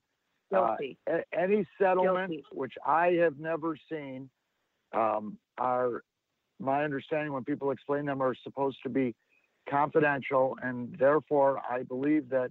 Guilty. 0.51 0.99
Uh, 1.11 1.17
a- 1.17 1.39
any 1.39 1.67
settlement 1.81 2.31
Guilty. 2.31 2.45
which 2.53 2.75
I 2.87 3.19
have 3.23 3.39
never 3.39 3.77
seen 3.91 4.29
um, 4.93 5.39
are, 5.57 6.03
my 6.61 6.85
understanding 6.85 7.33
when 7.33 7.45
people 7.45 7.71
explain 7.71 8.05
them, 8.05 8.23
are 8.23 8.35
supposed 8.45 8.77
to 8.83 8.91
be 8.91 9.15
confidential, 9.71 10.57
and 10.63 10.97
therefore 10.99 11.61
I 11.69 11.83
believe 11.83 12.29
that 12.31 12.51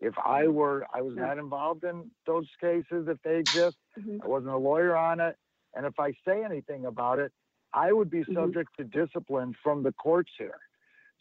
if 0.00 0.14
I 0.18 0.48
were, 0.48 0.86
I 0.92 1.00
was 1.00 1.14
not 1.16 1.38
involved 1.38 1.84
in 1.84 2.10
those 2.26 2.48
cases 2.60 3.06
if 3.08 3.18
they 3.22 3.36
exist. 3.38 3.76
Mhm. 3.98 4.20
I 4.22 4.26
wasn't 4.26 4.52
a 4.52 4.56
lawyer 4.58 4.96
on 4.96 5.20
it, 5.20 5.36
and 5.74 5.86
if 5.86 5.98
I 5.98 6.12
say 6.26 6.44
anything 6.44 6.86
about 6.86 7.18
it, 7.18 7.32
I 7.72 7.92
would 7.92 8.10
be 8.10 8.24
Mhm. 8.24 8.34
subject 8.34 8.76
to 8.76 8.84
discipline 8.84 9.54
from 9.62 9.82
the 9.82 9.92
courts 9.92 10.32
here. 10.36 10.60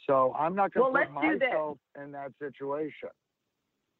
So 0.07 0.33
I'm 0.33 0.55
not 0.55 0.73
going 0.73 0.87
to 0.87 0.99
let's 0.99 1.11
put 1.11 1.13
myself 1.13 1.77
in 1.95 2.11
that 2.11 2.33
situation. 2.39 3.09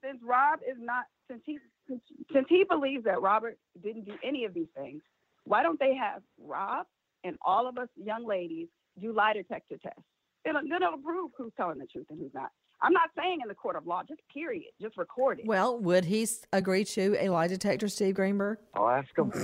since 0.04 0.22
Rob 0.24 0.62
is 0.67 0.78
not 0.80 1.06
since 1.28 1.44
he 1.46 1.60
since, 1.88 2.02
since 2.34 2.48
he 2.50 2.63
believes 2.63 3.04
that 3.04 3.22
Robert 3.22 3.58
didn't 3.84 4.06
do 4.06 4.17
any 4.24 4.46
of 4.46 4.54
these 4.54 4.70
things, 4.76 5.04
why 5.44 5.63
don't 5.63 5.80
they 5.80 5.94
have 5.96 6.24
Rob 6.39 6.88
and 7.24 7.38
all 7.41 7.67
of 7.67 7.78
us 7.78 7.88
young 7.96 8.26
ladies 8.26 8.67
do 9.00 9.13
lie 9.13 9.34
detector 9.34 9.78
tests? 9.78 10.02
It'll, 10.45 10.62
then 10.62 10.82
it'll 10.82 10.97
prove 10.97 11.32
who's 11.38 11.51
telling 11.56 11.77
the 11.77 11.86
truth 11.86 12.08
and 12.10 12.19
who's 12.19 12.34
not. 12.34 12.51
I'm 12.82 12.93
not 12.93 13.10
saying 13.15 13.39
in 13.43 13.47
the 13.47 13.54
court 13.54 13.75
of 13.75 13.86
law, 13.86 14.01
just 14.08 14.21
period, 14.34 14.71
just 14.82 14.97
record 14.97 15.39
it. 15.39 15.45
Well, 15.45 15.77
would 15.80 16.06
he 16.06 16.27
agree 16.51 16.84
to 16.86 17.15
a 17.19 17.30
lie 17.30 17.47
detector, 17.47 17.88
Steve 17.88 18.15
Greenberg? 18.15 18.58
I'll 18.73 18.89
ask 18.89 19.15
him. 19.15 19.32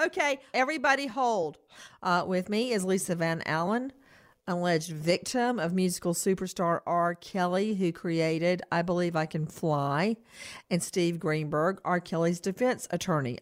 Okay, 0.00 0.38
everybody 0.54 1.06
hold. 1.06 1.58
Uh, 2.02 2.24
with 2.26 2.48
me 2.48 2.72
is 2.72 2.84
Lisa 2.84 3.16
Van 3.16 3.42
Allen, 3.46 3.92
alleged 4.46 4.92
victim 4.92 5.58
of 5.58 5.72
musical 5.72 6.14
superstar 6.14 6.80
R. 6.86 7.14
Kelly, 7.16 7.74
who 7.74 7.92
created 7.92 8.62
I 8.70 8.82
Believe 8.82 9.16
I 9.16 9.26
Can 9.26 9.46
Fly, 9.46 10.16
and 10.70 10.82
Steve 10.82 11.18
Greenberg, 11.18 11.80
R. 11.84 12.00
Kelly's 12.00 12.40
defense 12.40 12.86
attorney. 12.90 13.38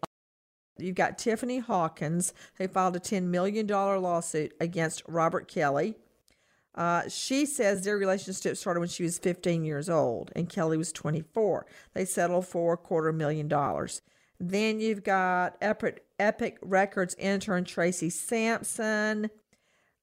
You've 0.78 0.94
got 0.94 1.18
Tiffany 1.18 1.58
Hawkins, 1.58 2.34
who 2.56 2.68
filed 2.68 2.96
a 2.96 3.00
$10 3.00 3.24
million 3.24 3.66
lawsuit 3.66 4.54
against 4.60 5.02
Robert 5.06 5.48
Kelly. 5.48 5.96
Uh, 6.74 7.08
she 7.08 7.46
says 7.46 7.82
their 7.82 7.96
relationship 7.96 8.56
started 8.56 8.80
when 8.80 8.88
she 8.88 9.02
was 9.02 9.18
15 9.18 9.64
years 9.64 9.88
old 9.88 10.30
and 10.36 10.48
Kelly 10.48 10.76
was 10.76 10.92
24. 10.92 11.66
They 11.94 12.04
settled 12.04 12.46
for 12.46 12.74
a 12.74 12.76
quarter 12.76 13.12
million 13.12 13.48
dollars. 13.48 14.02
Then 14.38 14.80
you've 14.80 15.02
got 15.02 15.56
Epic, 15.62 16.04
Epic 16.18 16.58
Records 16.60 17.14
intern 17.14 17.64
Tracy 17.64 18.10
Sampson, 18.10 19.30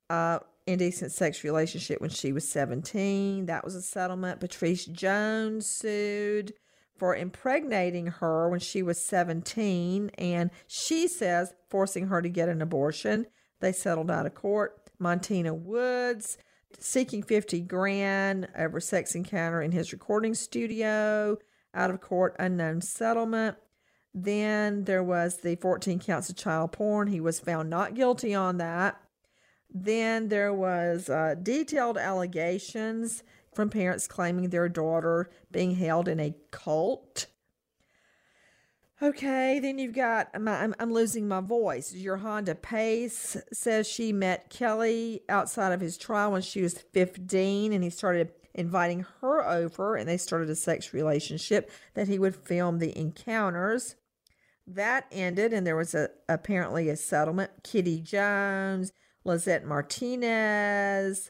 uh, 0.09 0.39
indecent 0.65 1.11
sex 1.11 1.43
relationship 1.43 2.01
when 2.01 2.09
she 2.09 2.31
was 2.31 2.47
17. 2.49 3.45
That 3.45 3.63
was 3.63 3.75
a 3.75 3.81
settlement. 3.81 4.39
Patrice 4.39 4.85
Jones 4.85 5.67
sued 5.67 6.53
for 6.97 7.15
impregnating 7.15 8.07
her 8.07 8.49
when 8.49 8.59
she 8.59 8.83
was 8.83 9.05
17, 9.05 10.11
and 10.17 10.51
she 10.67 11.07
says 11.07 11.53
forcing 11.69 12.07
her 12.07 12.21
to 12.21 12.29
get 12.29 12.49
an 12.49 12.61
abortion. 12.61 13.25
They 13.59 13.71
settled 13.71 14.11
out 14.11 14.25
of 14.25 14.35
court. 14.35 14.79
Montina 15.01 15.53
Woods 15.53 16.37
seeking 16.79 17.23
50 17.23 17.61
grand 17.61 18.47
over 18.57 18.79
sex 18.79 19.15
encounter 19.15 19.61
in 19.61 19.71
his 19.71 19.91
recording 19.91 20.33
studio. 20.33 21.37
Out 21.73 21.89
of 21.89 22.01
court, 22.01 22.35
unknown 22.39 22.81
settlement. 22.81 23.57
Then 24.13 24.83
there 24.83 25.03
was 25.03 25.37
the 25.37 25.55
14 25.55 25.99
counts 25.99 26.29
of 26.29 26.35
child 26.35 26.71
porn. 26.71 27.07
He 27.07 27.19
was 27.19 27.39
found 27.39 27.69
not 27.69 27.95
guilty 27.95 28.35
on 28.35 28.57
that. 28.57 29.01
Then 29.73 30.27
there 30.27 30.53
was 30.53 31.09
uh, 31.09 31.35
detailed 31.41 31.97
allegations 31.97 33.23
from 33.55 33.69
parents 33.69 34.07
claiming 34.07 34.49
their 34.49 34.69
daughter 34.69 35.29
being 35.51 35.75
held 35.75 36.07
in 36.07 36.19
a 36.19 36.35
cult. 36.51 37.27
Okay, 39.01 39.59
then 39.59 39.79
you've 39.79 39.95
got 39.95 40.29
I'm, 40.33 40.47
I'm, 40.47 40.73
I'm 40.79 40.93
losing 40.93 41.27
my 41.27 41.41
voice. 41.41 41.93
Jerhonda 41.93 42.61
Pace 42.61 43.35
says 43.51 43.85
she 43.85 44.13
met 44.13 44.49
Kelly 44.49 45.21
outside 45.27 45.73
of 45.73 45.81
his 45.81 45.97
trial 45.97 46.31
when 46.31 46.41
she 46.41 46.61
was 46.61 46.77
15, 46.93 47.73
and 47.73 47.83
he 47.83 47.89
started 47.89 48.31
inviting 48.53 49.05
her 49.19 49.45
over, 49.45 49.95
and 49.95 50.07
they 50.07 50.17
started 50.17 50.49
a 50.49 50.55
sex 50.55 50.93
relationship 50.93 51.69
that 51.95 52.07
he 52.07 52.17
would 52.17 52.35
film 52.35 52.79
the 52.79 52.97
encounters. 52.97 53.95
That 54.65 55.07
ended, 55.11 55.51
and 55.51 55.67
there 55.67 55.75
was 55.75 55.93
a 55.93 56.09
apparently 56.29 56.87
a 56.87 56.95
settlement. 56.95 57.51
Kitti 57.63 58.01
Jones, 58.01 58.93
Lizette 59.25 59.65
Martinez. 59.65 61.29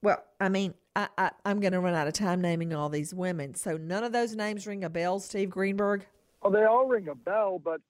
Well, 0.00 0.22
I 0.38 0.48
mean, 0.48 0.74
I, 0.98 1.08
I 1.16 1.30
I'm 1.44 1.60
going 1.60 1.72
to 1.72 1.80
run 1.80 1.94
out 1.94 2.08
of 2.08 2.12
time 2.12 2.40
naming 2.40 2.74
all 2.74 2.88
these 2.88 3.14
women. 3.14 3.54
So 3.54 3.76
none 3.76 4.02
of 4.02 4.12
those 4.12 4.34
names 4.34 4.66
ring 4.66 4.82
a 4.82 4.90
bell, 4.90 5.20
Steve 5.20 5.48
Greenberg. 5.48 6.04
Well, 6.42 6.52
they 6.52 6.64
all 6.64 6.86
ring 6.86 7.08
a 7.08 7.14
bell, 7.14 7.60
but 7.62 7.80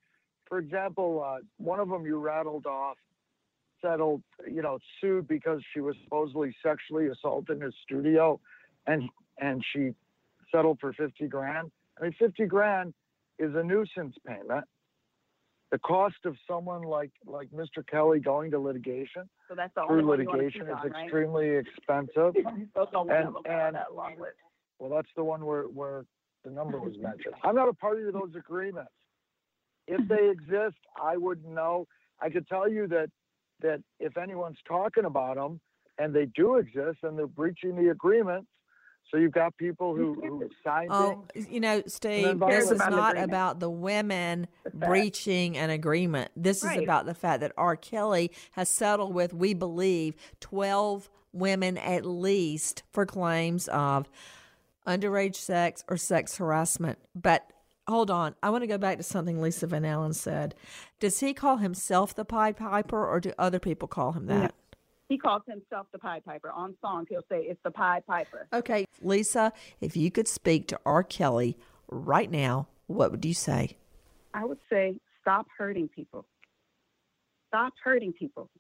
for 0.47 0.59
example, 0.59 1.25
uh, 1.27 1.39
one 1.57 1.81
of 1.81 1.89
them 1.89 2.05
you 2.05 2.19
rattled 2.19 2.67
off 2.67 2.97
settled, 3.81 4.23
you 4.47 4.61
know, 4.61 4.79
sued 5.01 5.29
because 5.29 5.61
she 5.73 5.81
was 5.81 5.95
supposedly 6.05 6.55
sexually 6.63 7.07
assaulted 7.07 7.57
in 7.57 7.63
his 7.63 7.75
studio, 7.83 8.41
and 8.87 9.09
and 9.39 9.65
she 9.73 9.95
settled 10.53 10.79
for 10.81 10.93
fifty 10.93 11.29
grand. 11.29 11.71
I 11.99 12.05
mean, 12.05 12.15
fifty 12.19 12.45
grand 12.45 12.93
is 13.39 13.55
a 13.55 13.63
nuisance 13.63 14.17
payment. 14.27 14.65
The 15.71 15.79
cost 15.79 16.17
of 16.25 16.37
someone 16.49 16.83
like 16.83 17.11
like 17.27 17.49
Mr. 17.51 17.87
Kelly 17.87 18.21
going 18.21 18.51
to 18.53 18.59
litigation 18.59 19.29
So 19.49 19.55
that's 19.55 19.75
the 19.75 19.85
through 19.87 20.09
litigation 20.09 20.63
is 20.63 20.75
on, 20.83 20.91
right? 20.91 21.03
extremely 21.05 21.51
expensive. 21.51 22.35
That's 22.75 22.91
the 22.91 22.99
only 22.99 23.15
and, 23.15 23.35
one 23.35 23.43
I 23.47 23.53
have 23.53 23.75
and 23.75 23.77
well, 24.79 24.91
that's 24.91 25.09
the 25.17 25.25
one 25.25 25.45
where, 25.45 25.65
where 25.65 26.05
the 26.45 26.51
number 26.51 26.79
was 26.79 26.95
mentioned. 26.99 27.35
I'm 27.45 27.55
not 27.55 27.69
a 27.69 27.73
party 27.73 28.05
to 28.05 28.13
those 28.13 28.31
agreements. 28.37 28.93
If 29.87 30.07
they 30.09 30.31
exist, 30.31 30.77
I 31.03 31.17
wouldn't 31.17 31.53
know. 31.53 31.87
I 32.21 32.31
could 32.31 32.47
tell 32.47 32.69
you 32.69 32.87
that 32.89 33.11
that 33.61 33.83
if 33.99 34.17
anyone's 34.17 34.59
talking 34.69 35.05
about 35.05 35.35
them 35.35 35.61
and 35.99 36.15
they 36.15 36.27
do 36.27 36.57
exist 36.57 36.99
and 37.03 37.19
they're 37.19 37.27
breaching 37.27 37.75
the 37.75 37.91
agreement, 37.91 38.47
so 39.11 39.17
you've 39.17 39.33
got 39.33 39.57
people 39.57 39.95
who, 39.97 40.15
who 40.15 40.49
signed 40.65 40.89
Oh, 40.91 41.25
things. 41.33 41.49
you 41.51 41.61
know, 41.61 41.83
Steve, 41.87 42.39
this 42.41 42.71
is 42.71 42.79
not 42.79 43.17
about 43.17 43.61
the 43.61 43.71
women 43.71 44.47
breaching 44.75 45.57
an 45.57 45.71
agreement. 45.71 46.31
This 46.37 46.63
is 46.65 46.77
about 46.77 47.07
the 47.07 47.15
fact 47.15 47.41
that 47.41 47.53
R. 47.57 47.77
Kelly 47.77 48.31
has 48.53 48.69
settled 48.69 49.15
with, 49.15 49.33
we 49.33 49.55
believe, 49.55 50.15
12 50.41 51.09
women 51.33 51.77
at 51.79 52.05
least 52.05 52.83
for 52.93 53.05
claims 53.07 53.69
of 53.69 54.09
underage 54.87 55.37
sex 55.37 55.85
or 55.89 55.97
sex 55.97 56.37
harassment. 56.37 56.99
But 57.15 57.51
hold 57.87 58.11
on, 58.11 58.35
I 58.43 58.51
want 58.51 58.63
to 58.63 58.67
go 58.69 58.79
back 58.79 58.97
to 58.99 59.03
something 59.03 59.41
Lisa 59.41 59.67
Van 59.67 59.85
Allen 59.85 60.15
said. 60.15 60.55
Does 61.01 61.21
he 61.21 61.35
call 61.35 61.59
himself 61.59 62.15
the 62.15 62.25
Pied 62.25 62.57
Piper 62.57 63.07
or 63.07 63.21
do 63.21 63.33
other 63.39 63.59
people 63.59 63.89
call 63.89 64.13
him 64.13 64.27
that? 64.27 64.55
He 65.09 65.17
calls 65.17 65.43
himself 65.49 65.87
the 65.93 65.99
Pied 65.99 66.25
Piper. 66.25 66.51
On 66.51 66.75
songs, 66.83 67.07
he'll 67.09 67.25
say 67.31 67.41
it's 67.41 67.61
the 67.65 67.71
Pied 67.71 68.07
Piper. 68.07 68.47
Okay, 68.53 68.85
Lisa, 69.01 69.53
if 69.81 69.97
you 69.97 70.11
could 70.11 70.29
speak 70.29 70.69
to 70.69 70.79
R. 70.85 71.03
Kelly 71.03 71.57
right 71.89 72.31
now, 72.31 72.69
what 72.87 73.11
would 73.11 73.25
you 73.25 73.35
say? 73.35 73.77
I 74.35 74.45
would 74.45 74.59
say 74.71 74.99
stop 75.23 75.47
hurting 75.57 75.89
people. 75.89 76.27
Stop 77.49 77.73
hurting 77.83 78.13
people. 78.13 78.51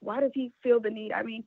Why 0.00 0.20
does 0.20 0.32
he 0.34 0.52
feel 0.62 0.80
the 0.80 0.90
need? 0.90 1.12
I 1.12 1.22
mean, 1.22 1.44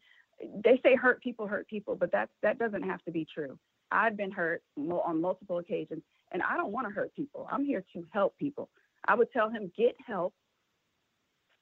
they 0.63 0.79
say 0.81 0.95
hurt 0.95 1.21
people 1.21 1.47
hurt 1.47 1.67
people, 1.67 1.95
but 1.95 2.11
that 2.13 2.29
that 2.41 2.57
doesn't 2.57 2.83
have 2.83 3.03
to 3.03 3.11
be 3.11 3.27
true. 3.33 3.59
I've 3.91 4.15
been 4.15 4.31
hurt 4.31 4.63
on 4.77 5.21
multiple 5.21 5.57
occasions, 5.57 6.03
and 6.31 6.41
I 6.41 6.55
don't 6.55 6.71
want 6.71 6.87
to 6.87 6.93
hurt 6.93 7.13
people. 7.13 7.47
I'm 7.51 7.65
here 7.65 7.83
to 7.93 8.05
help 8.11 8.37
people. 8.37 8.69
I 9.07 9.15
would 9.15 9.31
tell 9.31 9.49
him 9.49 9.71
get 9.77 9.95
help 10.05 10.33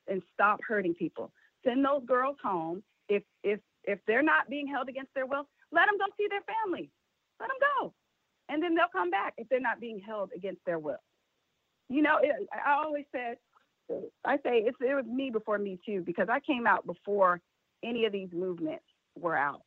and 0.08 0.22
stop 0.34 0.60
hurting 0.68 0.93
people. 0.93 1.32
Send 1.66 1.84
those 1.86 2.03
girls 2.05 2.38
home. 2.43 2.84
If 3.09 3.24
if 3.43 3.59
if 3.84 3.99
they're 4.07 4.24
not 4.24 4.49
being 4.49 4.68
held 4.68 4.89
against 4.89 5.14
their 5.14 5.26
will, 5.26 5.47
let 5.72 5.86
them 5.88 5.97
go 5.97 6.05
see 6.18 6.28
their 6.30 6.43
family. 6.43 6.89
Let 7.39 7.49
them 7.49 7.57
go, 7.78 7.93
and 8.49 8.61
then 8.61 8.76
they'll 8.76 8.88
come 8.91 9.09
back 9.09 9.34
if 9.38 9.49
they're 9.49 9.59
not 9.59 9.80
being 9.80 9.99
held 9.99 10.32
against 10.36 10.64
their 10.66 10.80
will. 10.80 11.01
You 11.89 12.01
know, 12.01 12.18
it, 12.22 12.32
I 12.51 12.74
always 12.84 13.05
said, 13.11 13.38
I 14.26 14.38
say 14.38 14.64
it's, 14.66 14.78
it 14.80 14.95
was 14.95 15.05
me 15.05 15.30
before 15.30 15.57
me 15.57 15.80
too 15.86 16.01
because 16.05 16.28
I 16.30 16.39
came 16.39 16.66
out 16.66 16.86
before 16.86 17.41
any 17.84 18.05
of 18.05 18.11
these 18.14 18.30
movements 18.32 18.86
were 19.20 19.38
out. 19.38 19.61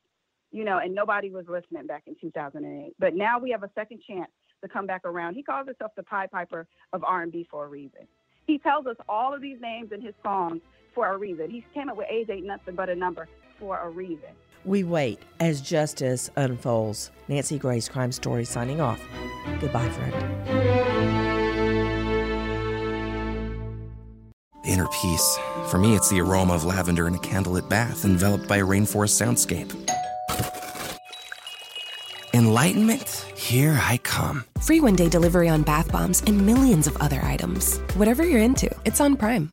You 0.52 0.64
know, 0.64 0.78
and 0.78 0.94
nobody 0.94 1.30
was 1.30 1.44
listening 1.48 1.86
back 1.86 2.04
in 2.06 2.16
2008. 2.20 2.94
But 2.98 3.14
now 3.14 3.38
we 3.38 3.50
have 3.50 3.62
a 3.62 3.70
second 3.74 4.00
chance 4.06 4.30
to 4.62 4.68
come 4.68 4.86
back 4.86 5.02
around. 5.04 5.34
He 5.34 5.42
calls 5.42 5.66
himself 5.66 5.92
the 5.96 6.02
Pied 6.02 6.30
Piper 6.30 6.66
of 6.92 7.04
R&B 7.04 7.46
for 7.50 7.66
a 7.66 7.68
reason. 7.68 8.06
He 8.46 8.58
tells 8.58 8.86
us 8.86 8.96
all 9.08 9.34
of 9.34 9.42
these 9.42 9.60
names 9.60 9.90
in 9.92 10.00
his 10.00 10.14
songs 10.22 10.62
for 10.96 11.12
a 11.12 11.16
reason. 11.16 11.50
He 11.50 11.64
came 11.74 11.88
up 11.90 11.96
with 11.96 12.08
age 12.10 12.28
ain't 12.30 12.46
nothing 12.46 12.74
but 12.74 12.88
a 12.88 12.96
number 12.96 13.28
for 13.60 13.78
a 13.78 13.88
reason. 13.88 14.30
We 14.64 14.82
wait 14.82 15.20
as 15.38 15.60
justice 15.60 16.30
unfolds. 16.34 17.12
Nancy 17.28 17.58
Grace 17.58 17.88
Crime 17.88 18.10
Story 18.10 18.44
signing 18.44 18.80
off. 18.80 19.00
Goodbye, 19.60 19.88
friend. 19.90 20.14
Inner 24.64 24.88
peace. 24.88 25.38
For 25.68 25.78
me, 25.78 25.94
it's 25.94 26.08
the 26.08 26.20
aroma 26.20 26.54
of 26.54 26.64
lavender 26.64 27.06
in 27.06 27.14
a 27.14 27.18
candlelit 27.18 27.68
bath 27.68 28.04
enveloped 28.04 28.48
by 28.48 28.56
a 28.56 28.64
rainforest 28.64 29.22
soundscape. 29.22 29.70
Enlightenment? 32.34 33.08
Here 33.36 33.78
I 33.80 33.98
come. 33.98 34.44
Free 34.60 34.80
one 34.80 34.96
day 34.96 35.08
delivery 35.08 35.48
on 35.48 35.62
bath 35.62 35.92
bombs 35.92 36.22
and 36.26 36.44
millions 36.44 36.86
of 36.86 36.96
other 37.00 37.20
items. 37.22 37.78
Whatever 37.94 38.24
you're 38.24 38.42
into, 38.42 38.68
it's 38.84 39.00
on 39.00 39.16
Prime. 39.16 39.44